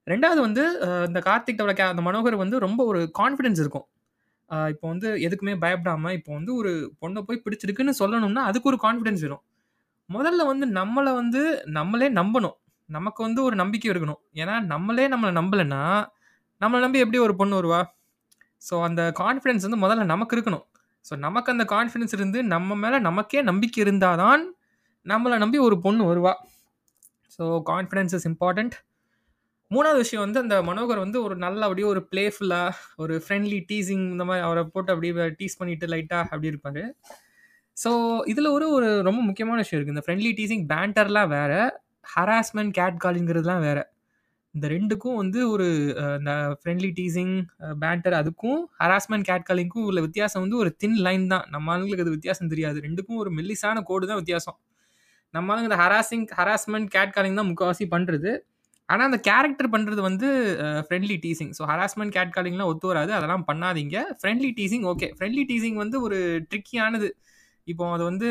[0.07, 0.63] ரெண்டாவது வந்து
[1.09, 3.87] இந்த கார்த்திக் கே அந்த மனோகர் வந்து ரொம்ப ஒரு கான்ஃபிடென்ஸ் இருக்கும்.
[4.73, 6.71] இப்போ வந்து எதுக்குமே பயப்படாமல் இப்போ வந்து ஒரு
[7.03, 9.43] பொண்ணை போய் பிடிச்சிருக்குன்னு சொல்லணும்னா அதுக்கு ஒரு கான்ஃபிடென்ஸ் வேணும்.
[10.11, 11.43] முதல்ல வந்து நம்மளை வந்து
[11.79, 12.57] நம்மளே நம்பணும்.
[12.89, 14.21] நமக்கு வந்து ஒரு நம்பிக்கை இருக்கணும்.
[14.43, 15.83] ஏன்னா நம்மளே நம்மளை நம்பலைன்னா
[16.61, 17.81] நம்மளை நம்பி எப்படி ஒரு பொண்ணு வருவா?
[18.63, 20.65] ஸோ அந்த கான்ஃபிடென்ஸ் வந்து முதல்ல நமக்கு இருக்கணும்.
[21.05, 24.43] ஸோ நமக்கு அந்த கான்ஃபிடென்ஸ் இருந்து நம்ம மேலே நமக்கே நம்பிக்கை இருந்தால் தான்
[25.07, 26.33] நம்மளை நம்பி ஒரு பொண்ணு வருவா.
[27.37, 28.75] ஸோ கான்ஃபிடென்ஸ் இஸ் இம்பார்ட்டண்ட்
[29.71, 34.25] மூணாவது விஷயம் வந்து அந்த மனோகர் வந்து ஒரு நல்ல அப்படியே ஒரு பிளேஃபுல்லாக ஒரு ஃப்ரெண்ட்லி டீசிங் இந்த
[34.29, 36.83] மாதிரி அவரை போட்டு அப்படியே டீஸ் பண்ணிட்டு லைட்டாக அப்படி இருப்பார்.
[37.77, 37.91] ஸோ
[38.33, 41.61] இதில் ஒரு ஒரு ரொம்ப முக்கியமான விஷயம் இருக்குது இந்த ஃப்ரெண்ட்லி டீசிங் பேண்டர்லாம் வேறு
[42.15, 43.85] ஹராஸ்மெண்ட் கேட் காலிங்கிறதுலாம் வேறு.
[44.55, 45.67] இந்த ரெண்டுக்கும் வந்து ஒரு
[46.19, 47.35] இந்த ஃப்ரெண்ட்லி டீசிங்
[47.83, 51.45] பேட்டர் அதுக்கும் ஹராஸ்மெண்ட் கேட் காலிங்க்கும் உள்ள வித்தியாசம் வந்து ஒரு தின் லைன் தான்.
[51.55, 52.79] நம்ம ஆளுங்களுக்கு அது வித்தியாசம் தெரியாது.
[52.87, 54.59] ரெண்டுக்கும் ஒரு மெல்லிசான கோடு தான் வித்தியாசம்.
[55.35, 58.31] நம்ம ஆளுங்க இந்த ஹராசிங் ஹராஸ்மெண்ட் கேட் காலிங் தான் முக்கால்வாசி பண்ணுறது
[58.89, 60.29] ஆனால் அந்த கேரக்டர் பண்ணுறது வந்து
[60.87, 63.13] ஃப்ரெண்ட்லி டீசிங் ஸோ ஹராஸ்மெண்ட் கேட் காலிங்லாம் ஒத்து வராது.
[63.19, 63.97] அதெல்லாம் பண்ணாதீங்க.
[64.21, 66.19] Friendly teasing okay friendly teasing வந்து ஒரு
[66.51, 67.11] ட்ரிக்கியானது
[67.69, 68.29] இப்போ அது வந்து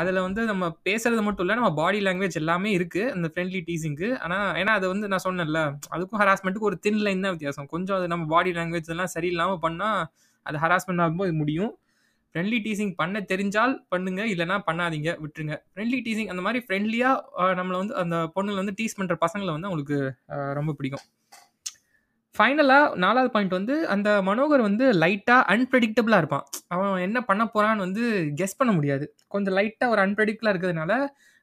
[0.00, 4.50] அதில் வந்து நம்ம பேசுறது மட்டும் இல்லை நம்ம பாடி லாங்குவேஜ் எல்லாமே இருக்குது அந்த ஃப்ரெண்ட்லி டீசிங்க்கு ஆனால்
[4.60, 5.60] ஏன்னா அது வந்து நான் சொன்னேன்ல
[5.94, 7.68] அதுக்கும் ஹராஸ்மெண்ட்டுக்கு ஒரு தின் லைன் தான் வித்தியாசம்.
[7.74, 10.00] கொஞ்சம் அது நம்ம பாடி லாங்குவேஜ் எல்லாம் சரியில்லாமல் பண்ணால்
[10.46, 11.72] அது ஹராஸ்மெண்ட் ஆகும்போது முடியும்.
[12.30, 15.54] ஃப்ரெண்ட்லி டீசிங் பண்ண தெரிஞ்சால் பண்ணுங்க இல்லைனா பண்ணாதீங்க விட்டுருங்க.
[15.72, 19.98] ஃப்ரெண்ட்லி டீசிங் அந்த மாதிரி ஃப்ரெண்ட்லியாக நம்மளை வந்து அந்த பொண்ணுங்களை வந்து டீஸ் பண்ணுற பசங்களை வந்து அவங்களுக்கு
[20.58, 21.06] ரொம்ப பிடிக்கும்.
[22.36, 28.02] ஃபைனலாக நாலாவது பாயிண்ட் வந்து அந்த மனோகர் வந்து லைட்டாக அன்பிரடிக்டபிளாக இருப்பான் அவன் என்ன பண்ண போகிறான்னு வந்து
[28.34, 30.92] கெஸ் பண்ண முடியாது கொஞ்சம் லைட்டாக ஒரு அன்பிரடிக்டபிளாக இருக்கிறதுனால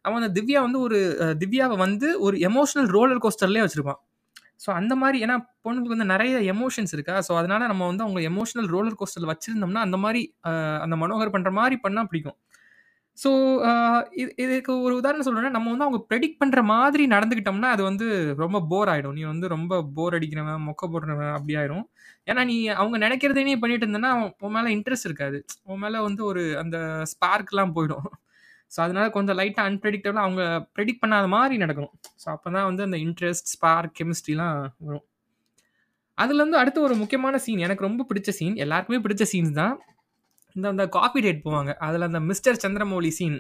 [0.06, 0.98] அவன் அந்த திவ்யா வந்து ஒரு
[1.40, 4.02] திவ்யாவை வந்து ஒரு எமோஷனல் ரோலர் கோஸ்டர்லேயே வச்சுருப்பான்
[4.66, 5.36] ஸோ அந்த மாதிரி ஏன்னா
[5.66, 7.16] பொண்ணுக்கு வந்து நிறைய எமோஷன்ஸ் இருக்கா.
[7.28, 10.22] ஸோ அதனால் நம்ம வந்து அவங்க எமோஷனல் ரோலர் கோஸ்டரில் வச்சுருந்தோம்னா அந்த மாதிரி
[10.84, 12.38] அந்த மனோகர் பண்ணுற மாதிரி பண்ணால் பிடிக்கும்.
[13.18, 13.30] ஸோ
[13.70, 18.06] uh, இது இதுக்கு ஒரு உதாரணம் சொல்லணும்னா, நம்ம வந்து அவங்க ப்ரெடிக்ட் பண்ணுற மாதிரி நடந்துக்கிட்டோம்னா, அது வந்து
[18.44, 21.86] ரொம்ப போர் ஆகிடும் நீ வந்து ரொம்ப போர் அடிக்கிறவன், மொக்க போடுறவன் அப்படி ஆயிடும்
[22.30, 24.12] ஏன்னா நீ அவங்க நினைக்கிறதே நீ பண்ணிட்டு இருந்தேன்னா
[24.46, 25.40] உன் மேலே இன்ட்ரெஸ்ட் இருக்காது.
[25.72, 26.78] உன் மேலே வந்து ஒரு அந்த
[27.14, 28.08] ஸ்பார்க்லாம் போயிடும்.
[28.72, 30.44] ஸோ அதனால கொஞ்சம் லைட்டாக அன்பிரடிக்டபிளாக அவங்க
[30.76, 31.96] ப்ரெடிக்ட் பண்ணாத மாதிரி நடக்கணும்.
[32.22, 34.56] ஸோ அப்போ தான் வந்து அந்த இன்ட்ரெஸ்ட், ஸ்பார்க், கெமிஸ்ட்ரிலாம்
[34.88, 35.06] வரும்.
[36.18, 37.66] அதுலேருந்து அடுத்து ஒரு முக்கியமான சீன்.
[37.68, 38.56] எனக்கு ரொம்ப பிடிச்ச சீன்.
[38.66, 39.76] எல்லாருக்குமே பிடிச்ச சீன்ஸ் தான்.
[40.56, 41.72] இந்த அந்த காஃபி டேட் போவாங்க.
[41.88, 43.40] அதில் அந்த மிஸ்டர் சந்திரமௌலி சீன்.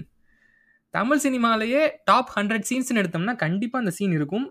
[0.93, 4.45] தமிழ் சினிமாலேயே டாப் ஹண்ட்ரட் சீன்ஸ்னு எடுத்தோம்னா, கண்டிப்பாக அந்த சீன் இருக்கும்.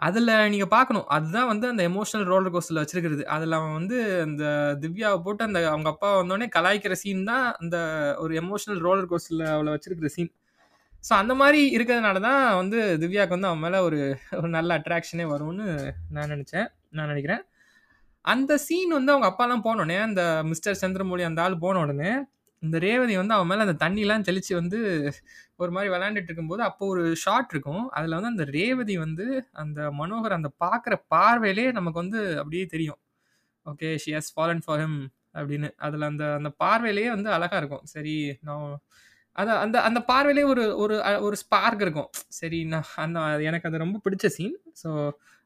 [0.00, 1.06] அதில் நீங்கள் பார்க்கணும்.
[1.16, 3.22] அதுதான் வந்து அந்த எமோஷனல் ரோலர் கோஸ்டில் வச்சிருக்கிறது.
[3.34, 3.96] அதில் அவன் வந்து
[4.26, 4.44] அந்த
[4.82, 7.76] திவ்யாவை போட்டு அந்த அவங்க அப்பா வந்தோடனே கலாய்க்கிற சீன் தான் அந்த
[8.24, 10.30] ஒரு எமோஷனல் ரோலர் கோஸ்டில் அவளை வச்சிருக்கிற சீன்.
[11.04, 13.98] ஸோ அந்த மாதிரி இருக்கிறதுனால தான் வந்து திவ்யாவுக்கு வந்து அவன் மேலே ஒரு
[14.38, 15.66] ஒரு நல்ல அட்ராக்ஷனே வரும்னு
[16.16, 17.42] நான் நினச்சேன் நான் நினைக்கிறேன்
[18.24, 22.10] அந்த சீன் வந்து அவங்க அப்பாலாம் போனோனே, அந்த மிஸ்டர் சந்திரமௌழி அந்த ஆள் போன உடனே,
[22.62, 24.78] இந்த ரேவதி வந்து அவன் மேலே அந்த தண்ணிலாம் தெளித்து வந்து
[25.58, 27.84] ஒரு மாதிரி விளையாண்டுட்டு இருக்கும்போது, அப்போ ஒரு ஷாட் இருக்கும்.
[27.92, 29.26] அதில் வந்து அந்த ரேவதி வந்து
[29.62, 33.00] அந்த மனோகர் அந்த பார்க்குற பார்வையிலே நமக்கு வந்து அப்படியே தெரியும்.
[33.66, 34.98] Okay she has fallen for him
[35.34, 35.70] அப்படின்னு.
[35.80, 37.84] அதில் அந்த அந்த பார்வையிலேயே வந்து அழகாக இருக்கும்.
[37.94, 38.66] சரி நான்
[39.36, 42.10] அது அந்த அந்த பார்வையிலேயே ஒரு ஒரு அ ஒரு ஸ்பார்க் இருக்கும்.
[42.38, 43.18] சரி நான் அந்த
[43.50, 44.56] எனக்கு அது ரொம்ப பிடிச்ச சீன்.
[44.82, 44.90] ஸோ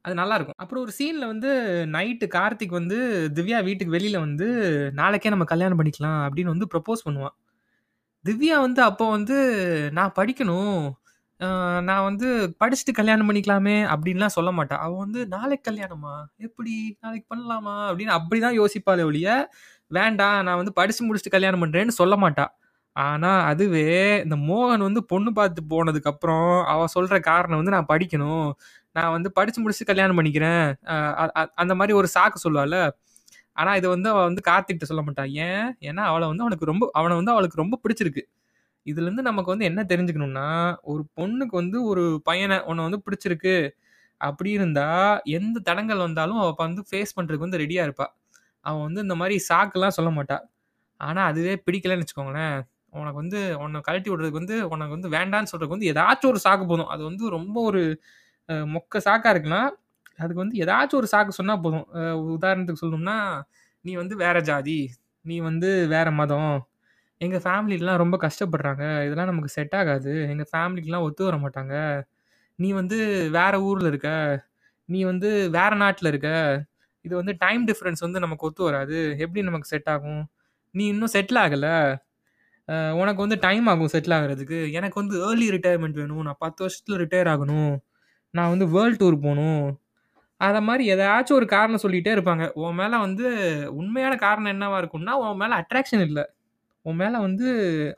[0.05, 1.51] அது நல்லாயிருக்கும் அப்புறம் ஒரு சீன்ல வந்து
[1.93, 2.97] நைட்டு கார்த்திக் வந்து
[3.37, 4.47] திவ்யா வீட்டுக்கு வெளியில வந்து,
[4.95, 7.35] "நாளைக்கே நம்ம கல்யாணம் பண்ணிக்கலாம்" அப்படின்னு வந்து ப்ரப்போஸ் பண்ணுவான்.
[8.25, 9.37] திவ்யா வந்து அப்போ வந்து,
[9.93, 10.81] "நான் படிக்கணும்.
[11.41, 11.49] அ
[11.83, 12.29] நான் வந்து
[12.61, 14.77] படிச்சுட்டு கல்யாணம் பண்ணிக்கலாமே" அப்படின்லாம் சொல்ல மாட்டா.
[14.85, 16.15] அவ வந்து, "நாளைக்கு கல்யாணமா?
[16.41, 16.75] எப்படி?
[17.03, 19.29] நாளைக்கு பண்ணலாமா?" அப்படின்னு அப்படிதான் யோசிப்பாளே ஒழிய,
[19.91, 22.47] "வேண்டாம் நான் வந்து படிச்சு முடிச்சுட்டு கல்யாணம் பண்றேன்னு" சொல்ல மாட்டா.
[22.97, 23.87] ஆனா அதுவே
[24.25, 28.49] இந்த மோகன் வந்து பொண்ணு பார்த்து போனதுக்கப்புறம், அவ சொல்ற காரணம் வந்து, "நான் படிக்கணும்.
[28.97, 30.65] நான் வந்து படிச்சு முடிச்சு கல்யாணம் பண்ணிக்கிறேன்."
[31.63, 32.79] அந்த மாதிரி ஒரு சாக்கு சொல்லுவாள்
[33.57, 35.67] ஆனா இதை வந்து அவள் வந்து கார்த்திக்ட்ட சொல்ல மாட்டாள் ஏன்?
[35.89, 38.23] ஏன்னா அவளை வந்து அவனுக்கு ரொம்ப அவனை வந்து அவளுக்கு ரொம்ப பிடிச்சிருக்கு.
[38.87, 40.47] இதுலேருந்து நமக்கு வந்து என்ன தெரிஞ்சுக்கணும்னா,
[40.85, 43.55] ஒரு பொண்ணுக்கு வந்து ஒரு பையனை உன்ன வந்து பிடிச்சிருக்கு
[44.21, 44.87] அப்படி இருந்தா,
[45.39, 48.07] எந்த தடங்கல் வந்தாலும் அவ வந்து ஃபேஸ் பண்றதுக்கு வந்து ரெடியா இருப்பா.
[48.67, 50.39] அவன் வந்து இந்த மாதிரி சாக்குலாம் சொல்ல மாட்டா.
[51.01, 52.57] ஆனா அதுவே பிடிக்கலன்னு வச்சுக்கோங்களேன்,
[52.95, 56.91] உனக்கு வந்து உன்னை கழட்டி விடுறதுக்கு வந்து உனக்கு வந்து வேண்டான்னு சொல்றதுக்கு வந்து ஏதாச்சும் ஒரு சாக்கு போதும்.
[56.95, 57.83] அது வந்து ரொம்ப ஒரு
[58.73, 59.63] மொக்க சாக்கா இருக்குன்னா
[60.19, 61.87] அதுக்கு வந்து ஏதாச்சும் ஒரு சாக்கு சொன்னால் போதும்.
[62.35, 63.17] உதாரணத்துக்கு சொல்லணும்னா,
[63.85, 64.79] "நீ வந்து வேற ஜாதி.
[65.25, 66.55] நீ வந்து வேற மதம்.
[67.21, 68.85] எங்கள் ஃபேமிலிலாம் ரொம்ப கஷ்டப்படுறாங்க.
[69.07, 70.13] இதெல்லாம் நமக்கு செட் ஆகாது.
[70.31, 71.75] எங்கள் ஃபேமிலிக்கெலாம் ஒத்து வர மாட்டாங்க.
[72.59, 72.99] நீ வந்து
[73.33, 74.11] வேற ஊரில் இருக்க.
[74.89, 76.31] நீ வந்து வேற நாட்டில் இருக்க.
[77.05, 78.97] இது வந்து டைம் டிஃப்ரென்ஸ் வந்து நமக்கு ஒத்து வராது.
[79.19, 80.23] எப்படி நமக்கு செட் ஆகும்?
[80.75, 81.75] நீ இன்னும் செட்டில் ஆகலை
[82.99, 84.59] உனக்கு வந்து டைம் ஆகும் செட்டில் ஆகுறதுக்கு.
[84.73, 86.23] எனக்கு வந்து ஏர்லி ரிட்டையர்மெண்ட் வேணும்.
[86.23, 87.73] நான் 10 வருஷத்துல ரிட்டையர் ஆகணும்.
[88.35, 89.65] நான் வந்து வேர்ல்ட் டூர் போகணும்
[90.41, 92.45] அதை மாதிரி எதாச்சும் ஒரு காரணம் சொல்லிகிட்டே இருப்பாங்க.
[92.63, 93.27] உன் மேலே வந்து
[93.79, 96.25] உண்மையான காரணம் என்னவா இருக்கும்னா, உன் மேலே அட்ராக்ஷன் இல்லை
[96.87, 97.47] உன் மேலே வந்து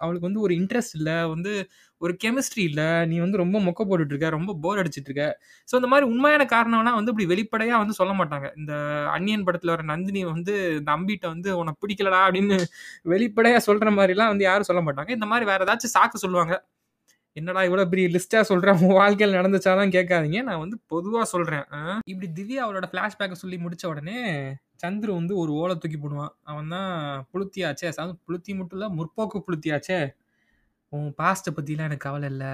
[0.00, 1.52] அவளுக்கு வந்து ஒரு இன்ட்ரெஸ்ட் இல்லை வந்து
[2.00, 5.24] ஒரு கெமிஸ்ட்ரி இல்லை நீ வந்து ரொம்ப மொக்க போட்டுட்ருக்க ரொம்ப போர் அடிச்சிட்ருக்க
[5.68, 8.48] ஸோ இந்த மாதிரி உண்மையான காரணம்னா வந்து இப்படி வெளிப்படையாக வந்து சொல்ல மாட்டாங்க.
[8.58, 8.72] இந்த
[9.14, 12.58] அன்னியன் படத்தில் வர நந்தினி வந்து இந்த அம்பிட்ட வந்து "உனக்கு பிடிக்கலடா" அப்படின்னு
[13.14, 15.12] வெளிப்படையாக சொல்கிற மாதிரிலாம் வந்து யாரும் சொல்ல மாட்டாங்க.
[15.18, 16.54] இந்த மாதிரி வேறு ஏதாச்சும் சாக்கு சொல்லுவாங்க.
[17.36, 20.42] என்னடா இவ்வளோ பெரிய லிஸ்ட்டாக சொல்கிறேன் உன் வாழ்க்கையில் நடந்துச்சாலாம் கேட்காதீங்க.
[20.42, 21.64] நான் வந்து பொதுவாக சொல்கிறேன்
[22.04, 24.18] இப்படி திவ்யா அவளோட ஃப்ளாஷ்பேக்கை சொல்லி முடித்த உடனே,
[24.82, 26.28] சந்துரு வந்து ஒரு ஓலை தூக்கி போடுவான்.
[26.42, 26.92] அவன் தான்
[27.32, 27.86] புளுத்தியாச்சே.
[27.86, 29.98] அதுவும் புளுத்தி மட்டும் இல்லை முற்போக்கு புளுத்தியாச்சே.
[30.88, 32.52] "உன் பாஸ்ட்டை பற்றிலாம் எனக்கு கவலை இல்லை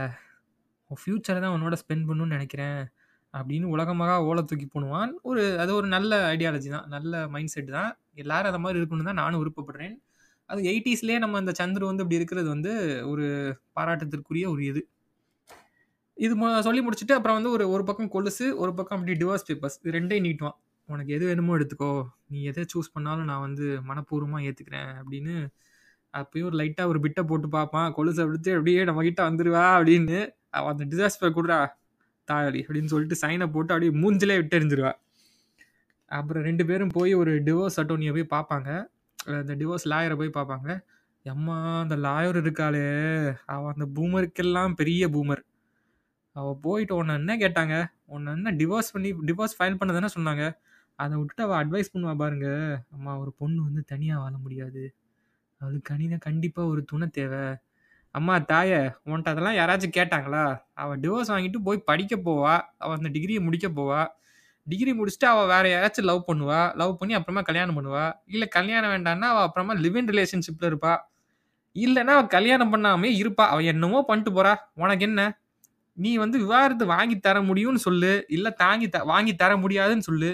[0.90, 2.80] உன் ஃப்யூச்சரை தான் உன்னோட ஸ்பெண்ட் பண்ணணும்னு நினைக்கிறேன்
[3.34, 5.12] அப்படின்னு உலகமாக ஓலை தூக்கி போடுவான்.
[5.22, 6.86] ஒரு அது ஒரு நல்ல ஐடியாலஜி தான்.
[6.88, 7.90] நல்ல மைண்ட் செட் தான்.
[8.14, 9.94] எல்லாரும் அந்த மாதிரி இருக்கணும்னு தான் நானும் விருப்பப்படுறேன்.
[10.50, 12.72] அது 80ஸ்லயே நம்ம அந்த சந்துரு வந்து இப்படி இருக்கிறது வந்து
[13.08, 13.26] ஒரு
[13.76, 14.80] பாராட்டத்திற்குரிய ஒரு இது.
[16.14, 19.76] இது சொல்லி முடிச்சுட்டு அப்புறம் வந்து ஒரு ஒரு பக்கம் கொலுசு, ஒரு பக்கம் அப்படியே டிவோர்ஸ் பேப்பர்ஸ்.
[19.82, 20.56] இது ரெண்டையும் நீட்டுவான்.
[20.88, 21.92] "உனக்கு எது வேணுமோ எடுத்துக்கோ.
[22.28, 25.36] நீ எதை சூஸ் பண்ணாலும் நான் வந்து மனப்பூர்வமாக ஏற்றுக்கிறேன் அப்படின்னு.
[26.14, 27.92] அப்பயும் ஒரு லைட்டாக ஒரு பிட்டை போட்டு பார்ப்பான்.
[27.96, 30.18] கொலுசை விடுத்து அப்படியே நம்மகிட்ட வந்துடுவா அப்படின்னு.
[30.50, 31.58] அவ அந்த டிவோர்ஸ் பேப்பர் கொடுறா
[32.24, 34.94] தாயாளி அப்படின்னு சொல்லிட்டு சைனை போட்டு அப்படியே மூஞ்சிலே விட்டு
[36.10, 38.70] அப்புறம் ரெண்டு பேரும் போய் ஒரு டிவோர்ஸ் அட்டோனியை போய் பார்ப்பாங்க.
[39.24, 40.82] அந்த டிவோர்ஸ் லாயரை போய் பார்ப்பாங்க.
[41.22, 45.42] எம்மா அந்த லாயர் இருக்காளே, அவள் அந்த பூமருக்கெல்லாம் பெரிய பூமர்.
[46.32, 47.86] அவள் போயிட்டு உன்ன என்ன கேட்டாங்க?
[48.04, 50.56] உன்ன என்ன டிவோர்ஸ் பண்ணி டிவோர்ஸ் ஃபைல் பண்ண தானே சொன்னாங்க.
[50.94, 52.48] அதை விட்டுட்டு அவள் அட்வைஸ் பண்ணுவா பாருங்க.
[52.92, 54.94] "அம்மா ஒரு பொண்ணு வந்து தனியாக வாழ முடியாது.
[55.58, 57.56] அவளுக்கு கணித கண்டிப்பாக ஒரு துணை தேவை
[58.12, 60.62] அம்மா தாயே உன்ட்ட அதெல்லாம் யாராச்சும் கேட்டாங்களா?
[60.72, 62.60] அவள் டிவோர்ஸ் வாங்கிட்டு போய் படிக்க போவா.
[62.78, 64.19] அவள் அந்த டிகிரியை முடிக்க போவா.
[64.66, 66.76] டிகிரி முடிச்சுட்டு அவ வேற யாராச்சும் லவ் பண்ணுவா.
[66.76, 68.04] லவ் பண்ணி அப்புறமா கல்யாணம் பண்ணுவா.
[68.26, 70.94] இல்ல கல்யாணம் வேண்டாம்னா அவ அப்புறமா லிவ் இன் ரிலேஷன்ஷிப்ல இருப்பா.
[71.76, 73.44] இல்லைன்னா அவ கல்யாணம் பண்ணாமே இருப்பா.
[73.46, 74.52] அவ என்னமோ பண்ணிட்டு போறா.
[74.74, 75.22] உனக்கு என்ன?
[75.98, 80.30] நீ வந்து விவாகரத்து வாங்கி தர முடியும்னு சொல்லு இல்ல தாங்கி த வாங்கி தர முடியாதுன்னு சொல்லு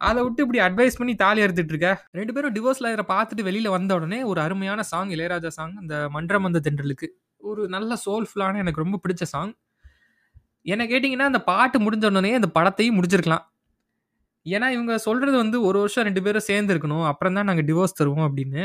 [0.00, 3.94] அதை விட்டு இப்படி அட்வைஸ் பண்ணி தாலி எடுத்துட்டு இருக்க ரெண்டு பேரும் டிவோர்ஸ் லாயரை பார்த்துட்டு வெளியில வந்த
[3.94, 7.08] உடனே ஒரு அருமையான சாங் இளையராஜா சாங் இந்த மன்றமந்த தென்றலுக்கு
[7.40, 9.52] ஒரு நல்ல சோல்ஃபுல்லான எனக்கு ரொம்ப பிடிச்ச சாங்
[10.62, 13.44] என்ன கேட்டிங்கன்னா அந்த பாட்டு முடிஞ்ச உடனே அந்த படத்தையும் முடிச்சிருக்கலாம்
[14.46, 18.26] ஏன்னா இவங்க சொல்றது வந்து ஒரு வருஷம் ரெண்டு பேரும் சேர்ந்து இருக்கணும் அப்புறம் தான் நாங்கள் டிவோர்ஸ் தருவோம்
[18.28, 18.64] அப்படின்னு.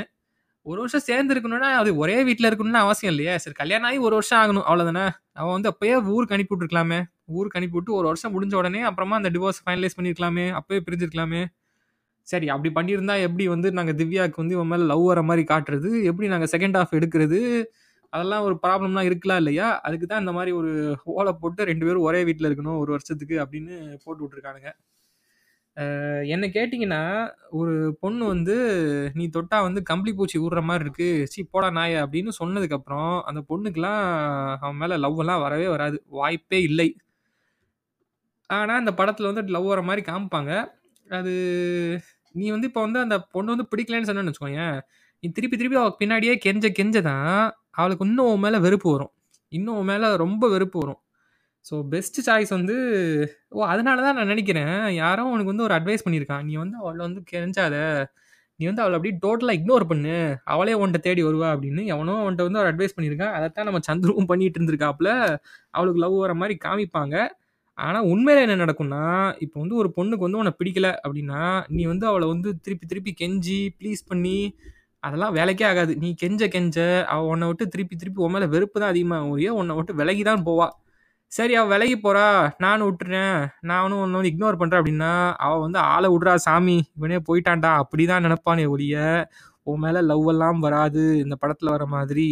[0.66, 3.36] ஒரு வருஷம் சேர்ந்து இருக்கணும்னா அது ஒரே வீட்டில் இருக்கணும்னு அவசியம் இல்லையா.
[3.44, 5.06] சரி கல்யாணம் ஆகி ஒரு வருஷம் ஆகணும் அவ்வளோதானே
[5.40, 7.00] அவன் வந்து அப்பயே ஊருக்கு அனுப்பி விட்டுருக்கலாமே.
[7.38, 11.42] ஊருக்கு அனுப்பி விட்டு ஒரு வருஷம் முடிஞ்ச உடனே அப்புறமா அந்த டிவோர்ஸ் ஃபைனலைஸ் பண்ணியிருக்கலாமே அப்பயே பிரிஞ்சிருக்கலாமே.
[12.28, 15.90] சரி அப்படி பண்ணியிருந்தா எப்படி வந்து நாங்கள் திவ்யாவுக்கு வந்து இவன் மேலே லவ் வர மாதிரி காட்டுறது?
[16.10, 17.40] எப்படி நாங்கள் செகண்ட் ஹாஃப் எடுக்கிறது?
[18.14, 19.68] அதெல்லாம் ஒரு ப்ராப்ளம்லாம் இருக்கலாம் இல்லையா?
[19.88, 20.72] அதுக்கு தான் இந்த மாதிரி ஒரு
[21.18, 24.72] ஓலை போட்டு ரெண்டு பேரும் ஒரே வீட்டில் இருக்கணும் ஒரு வருஷத்துக்கு அப்படின்னு போட்டு விட்ருக்கானுங்க
[26.28, 27.02] என்ன கேட்டிங்கன்னா
[27.50, 28.56] ஒரு பொண்ணு வந்து
[29.14, 31.28] நீ தொட்டா வந்து கம்பளி பூச்சி ஊடுற மாதிரி இருக்கு.
[31.28, 31.94] சி போடா நாய.
[32.06, 34.02] அப்படின்னு சொன்னதுக்கப்புறம் அந்த பொண்ணுக்கெல்லாம்
[34.62, 35.98] அவன் மேலே லவ் எல்லாம் வரவே வராது.
[36.20, 36.90] வாய்ப்பே இல்லை.
[38.50, 40.52] ஆனால் அந்த படத்தில் வந்து லவ் வர மாதிரி காமிப்பாங்க.
[41.08, 41.34] அது
[42.36, 44.66] நீ வந்து இப்போ வந்து அந்த பொண்ணு வந்து பிடிக்கலன்னு சொன்னேன்னு வச்சுக்கோங்க
[45.24, 47.28] நீ திருப்பி திருப்பி அவள் பின்னாடியே கெஞ்ச கெஞ்ச தான்
[47.72, 49.12] அவளுக்கு இன்னும் உன் மேலே வெறுப்பு வரும்.
[49.52, 51.00] இன்னும் உன் மேலே ரொம்ப வெறுப்பு வரும்.
[51.66, 52.76] ஸோ பெஸ்ட் சாய்ஸ் வந்து
[53.56, 54.72] ஓ அதனால தான் நான் நினைக்கிறேன்.
[55.02, 56.46] யாரோ உனக்கு வந்து ஒரு அட்வைஸ் பண்ணியிருக்கான்.
[56.50, 57.76] நீ வந்து அவளை வந்து கெஞ்சாத.
[58.60, 60.16] நீ வந்து அவளை அப்படியே டோட்டலாக இக்னோர் பண்ணு.
[60.54, 63.36] அவளே உன்ட்ட தேடி வருவா அப்படின்னு எவனோ அவன்கிட்ட வந்து ஒரு அட்வைஸ் பண்ணியிருக்கான்.
[63.38, 65.12] அதைத்தான் நம்ம சந்துருவும் பண்ணிட்டு இருந்திருக்காப்புல.
[65.78, 67.16] அவளுக்கு லவ் வர மாதிரி காமிப்பாங்க.
[67.78, 69.04] ஆனால் உண்மையில் என்ன நடக்கும்னா
[69.46, 71.42] இப்போ வந்து ஒரு பொண்ணுக்கு வந்து உன்னை பிடிக்கல அப்படின்னா
[71.76, 74.38] நீ வந்து அவளை வந்து திருப்பி திருப்பி கெஞ்சி ப்ளீஸ் பண்ணி
[75.04, 75.94] அதெல்லாம் வேலைக்கே ஆகாது.
[76.04, 76.78] நீ கெஞ்ச கெஞ்ச
[77.14, 80.44] அவள் உன்னை விட்டு திருப்பி திருப்பி உன் மேலே வெறுப்பு தான் அதிகமாக ஒரே உன்னை விட்டு விலகி தான்
[80.50, 80.68] போவா.
[81.32, 82.26] சரி அவள் விலகி போறா.
[82.64, 83.36] நானும் விட்டுறேன்.
[83.72, 85.12] நானும் ஒன்று வந்து இக்னோர் பண்ணுறேன் அப்படின்னா
[85.46, 86.78] அவள் வந்து ஆளை விட்றா சாமி.
[86.98, 87.72] இவனே போயிட்டான்டா.
[87.84, 88.96] அப்படி தான் நினப்பானே ஒழிய
[89.70, 91.04] உன் மேலே லவ் எல்லாம் வராது.
[91.26, 92.28] இந்த படத்தில் வர மாதிரி.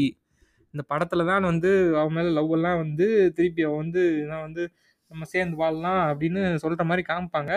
[0.73, 3.05] இந்த படத்தில் தான் வந்து அவன் மேலே லவ் எல்லாம் வந்து
[3.37, 4.63] திருப்பி அவன் வந்து நான் வந்து
[5.11, 7.51] நம்ம சேர்ந்து வாழலாம் அப்படின்னு சொல்கிற மாதிரி காமிப்பாங்க.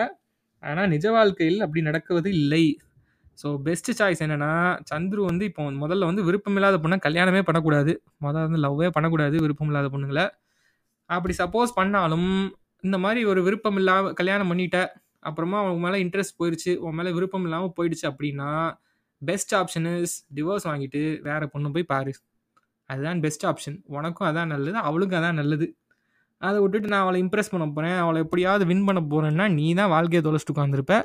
[0.63, 2.65] ஆனால் நிஜ வாழ்க்கையில் அப்படி நடக்குவது இல்லை.
[3.41, 4.51] ஸோ பெஸ்ட்டு சாய்ஸ் என்னென்னா
[4.91, 7.93] சந்துரு வந்து இப்போ முதல்ல வந்து விருப்பமில்லாத பொண்ணை கல்யாணமே பண்ணக்கூடாது.
[8.25, 10.25] முதல்ல வந்து லவ்வே பண்ணக்கூடாது விருப்பமில்லாத பொண்ணுங்களை.
[11.15, 12.29] அப்படி சப்போஸ் பண்ணாலும்
[12.83, 14.79] இந்த மாதிரி ஒரு விருப்பம் இல்லாமல் கல்யாணம் பண்ணிட்ட
[15.29, 18.49] அப்புறமா உன் மேலே இன்ட்ரெஸ்ட் போயிடுச்சு உன் மேலே விருப்பம் இல்லாமல் போயிடுச்சு அப்படின்னா
[19.21, 22.13] பெஸ்ட் ஆப்ஷன் இஸ் டிவோர்ஸ் வாங்கிட்டு வேற பொண்ணு போய் பாரு.
[22.89, 25.67] அதுதான் பெஸ்ட் ஆப்ஷன் உனக்கும் அதான் நல்லது அவளுக்கும் அதான் நல்லது.
[26.41, 30.21] அதை விட்டுட்டு நான் அவளை இம்ப்ரெஸ் பண்ண போகிறேன் அவளை எப்படியாவது வின் பண்ண போகிறேன்னா நீ தான் வாழ்க்கையை
[30.25, 30.95] தொலைச்சிட்டு உட்காந்துருப்ப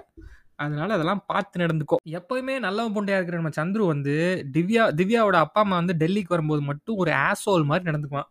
[0.64, 1.96] அதனால அதெல்லாம் பார்த்து நடந்துக்கோ.
[2.18, 4.14] எப்போயுமே நல்லவன் பொண்டையாக இருக்கிற நம்ம சந்துரு வந்து
[4.56, 8.28] திவ்யா திவ்யாவோட அப்பா அம்மா வந்து டெல்லிக்கு வரும்போது மட்டும் ஒரு ஆசோல் மாதிரி நடந்துக்குவான்.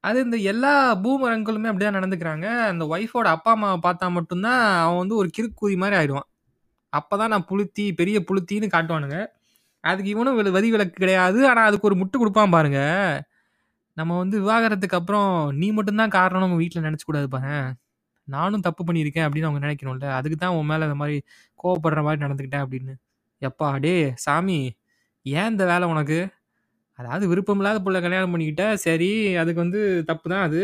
[0.00, 2.44] அது இந்த எல்லா பூமரங்களுமே அப்படிதான் நடந்துக்கிறாங்க.
[2.58, 6.28] அந்த ஒய்ஃபோட அப்பா அம்மாவை பார்த்தா மட்டும்தான் அவன் வந்து ஒரு கிறுக்குதி மாதிரி ஆயிடுவான்.
[6.96, 9.26] அப்பதான் நான் புளுத்தி பெரிய புளுத்தின்னு காட்டுவானுங்க.
[9.80, 11.48] அதுக்கு இவனும் வில- வரி விலக்கு கிடையாது.
[11.48, 12.78] ஆனால் அதுக்கு ஒரு முட்டு கொடுப்பான் பாருங்க.
[13.94, 17.74] நம்ம வந்து விவாகரத்துக்கு அப்புறம் நீ மட்டும்தான் காரணம் உங்க வீட்டில் நினச்சக்கூடாது பாரு
[18.24, 20.10] நானும் தப்பு பண்ணியிருக்கேன் அப்படின்னு அவங்க நினைக்கணும்ல.
[20.10, 21.22] அதுக்கு தான் உன் மேலே இந்த மாதிரி
[21.62, 22.94] கோவப்படுற மாதிரி நடந்துக்கிட்டேன் அப்படின்னு.
[23.40, 24.76] எப்பா டேய் சாமி
[25.22, 26.28] ஏன் இந்த வேலை உனக்கு?
[27.00, 29.10] அதாவது விருப்பமில்லாத பிள்ளை கல்யாணம் பண்ணிக்கிட்டா சரி
[29.42, 30.62] அதுக்கு வந்து தப்பு தான் அது.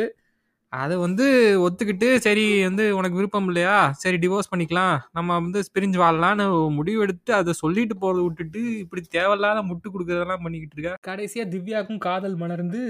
[0.72, 1.26] அதை வந்து
[1.64, 3.76] ஒத்துக்கிட்டு சரி வந்து உனக்கு விருப்பம் இல்லையா?
[4.02, 4.96] சரி டிவோர்ஸ் பண்ணிக்கலாம்.
[5.16, 6.46] நம்ம வந்து பிரிஞ்சு வாழலாம்னு
[6.78, 10.92] முடிவு எடுத்து அதை சொல்லிட்டு போகிறத விட்டுட்டு இப்படி தேவையில்லாத முட்டு கொடுக்கறதெல்லாம் பண்ணிக்கிட்டு இருக்க.
[11.08, 12.80] கடைசியாக திவ்யாக்கும் காதல் மலர்ந்து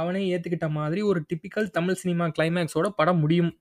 [0.00, 3.52] அவனே ஏற்றுக்கிட்ட மாதிரி ஒரு டிபிக்கல் தமிழ் சினிமா கிளைமேக்ஸோட படம் முடியும்.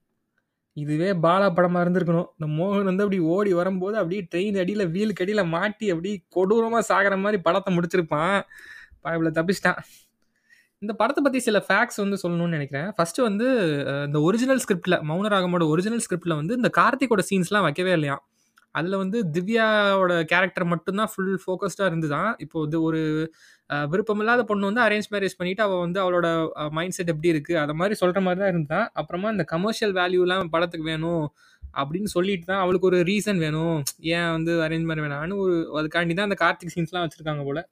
[0.78, 2.30] இதுவே பாலா படமாக இருந்திருக்கணும்.
[2.38, 7.18] இந்த மோகன் வந்து அப்படி ஓடி வரும்போது அப்படியே ட்ரெயின் அடியில் வீலுக்கு அடியில் மாட்டி அப்படியே கொடூரமாக சாகிற
[7.26, 8.38] மாதிரி படத்தை முடிச்சிருப்பான்.
[9.06, 9.80] பாய்பிள தப்பிச்சிட்டான்.
[10.82, 12.90] இந்த படத்தை பற்றி சில ஃபேக்ட்ஸ் வந்து சொல்லணும்னு நினைக்கிறேன்.
[12.96, 13.48] ஃபஸ்ட்டு வந்து
[14.08, 18.18] இந்த ஒரிஜினல் ஸ்கிரிப்டில் மௌனராகமோட ஒரிஜினல் ஸ்கிரிப்டில் வந்து இந்த கார்த்திகோட சீன்ஸ்லாம் வைக்கவே இல்லையா
[18.80, 22.30] அதில் வந்து திவ்யாவோட கேரக்டர் மட்டும்தான் ஃபுல் ஃபோக்கஸ்டாக இருந்துதான்.
[22.44, 23.02] இப்போ இது ஒரு
[23.92, 26.28] விருப்பமில்லாத பொண்ணு வந்து அரேஞ்ச் மேரேஜ் பண்ணிவிட்டு அவள் வந்து அவளோட
[26.78, 30.88] மைண்ட் செட் எப்படி இருக்குது அதை மாதிரி சொல்கிற மாதிரி தான் இருந்தான் அப்புறமா இந்த கமர்ஷியல் வேல்யூலாம் படத்துக்கு
[30.92, 31.24] வேணும்
[31.82, 33.78] அப்படின்னு சொல்லிட்டு தான் அவளுக்கு ஒரு ரீசன் வேணும்.
[34.16, 37.64] ஏன் வந்து அரேஞ்ச் மேரேஜ் வேணாம்னு ஒரு அதுக்காண்டி தான் அந்த கார்த்திக் சீன்ஸ்லாம் வச்சுருக்காங்க போல்.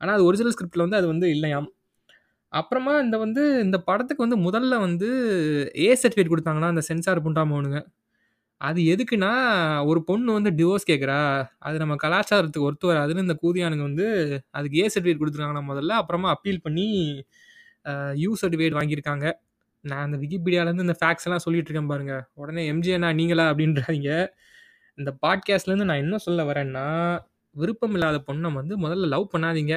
[0.00, 1.68] ஆனால் அது ஒரிஜினல் ஸ்கிரிப்டில் வந்து அது வந்து இல்லையாம்.
[2.52, 5.08] அப்புறமா இந்த வந்து இந்த படத்துக்கு வந்து முதல்ல வந்து
[5.78, 7.80] ஏ சர்டிஃபிகேட் கொடுத்தாங்கன்னா அந்த சென்சார் புண்டாமோனுங்க
[8.60, 9.32] அது எதுக்குன்னா
[9.90, 11.18] ஒரு பொண்ணு வந்து டிவோர்ஸ் கேட்குறா
[11.58, 14.06] அது நம்ம கலாச்சாரத்துக்கு ஒத்து வராதுன்னு இந்த கூதியானுங்க வந்து
[14.50, 15.92] அதுக்கு ஏ சர்டிஃபிகேட் கொடுத்துருக்காங்கன்னா முதல்ல.
[16.02, 16.86] அப்புறமா அப்பீல் பண்ணி
[18.24, 19.26] யூ சர்டிஃபிகேட் வாங்கியிருக்காங்க.
[19.84, 22.14] நான் அந்த விக்கிபீடியாவிலேருந்து இந்த ஃபேக்ஸ் எல்லாம் சொல்லிட்டு இருக்கேன் பாருங்க.
[22.34, 24.08] உடனே எம்ஜிஎண்ணா நீங்களா அப்படின்றாங்க
[24.98, 26.86] இந்த பாட்காஸ்ட்லேருந்து நான் என்ன சொல்ல வரேன்னா
[27.60, 29.74] விருப்பம் இல்லாத பொண்ணை வந்து முதல்ல லவ் பண்ணாதீங்க.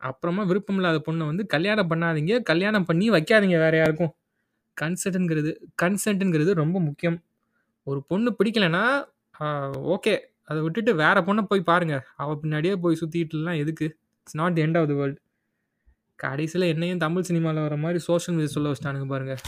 [0.00, 2.34] அப்புறமா விருப்பம் இல்லாத பொண்ணை வந்து கல்யாணம் பண்ணாதீங்க.
[2.50, 4.12] கல்யாணம் பண்ணி வைக்காதீங்க வேற யாருக்கும்.
[4.76, 5.50] கன்சென்ட்ங்கிறது
[5.82, 7.18] கன்சென்ட்ங்கிறது ரொம்ப முக்கியம்.
[7.86, 8.84] ஒரு பொண்ணு பிடிக்கலைன்னா
[9.94, 10.14] ஓகே
[10.50, 11.96] அதை விட்டுட்டு வேற பொண்ணை போய் பாருங்க.
[12.22, 13.86] அவள் பின்னாடியே போய் சுற்றிட்டுலாம் எதுக்கு?
[14.22, 15.20] It's not the end of the world
[16.18, 19.40] கடைசியில் என்னையும் தமிழ் சினிமாவில் வர மாதிரி சோஷியல் மீடியா சொல்ல வச்சிட்டானுங்க பாருங்கள்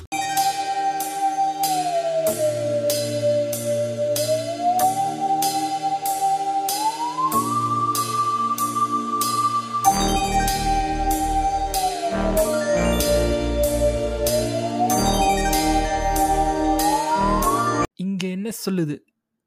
[18.66, 18.96] சொல்லுது?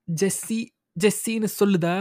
[0.08, 0.60] ஜெஸ்ஸி
[1.00, 1.96] ஜெஸ்ஸின்னு சொல்லுதா?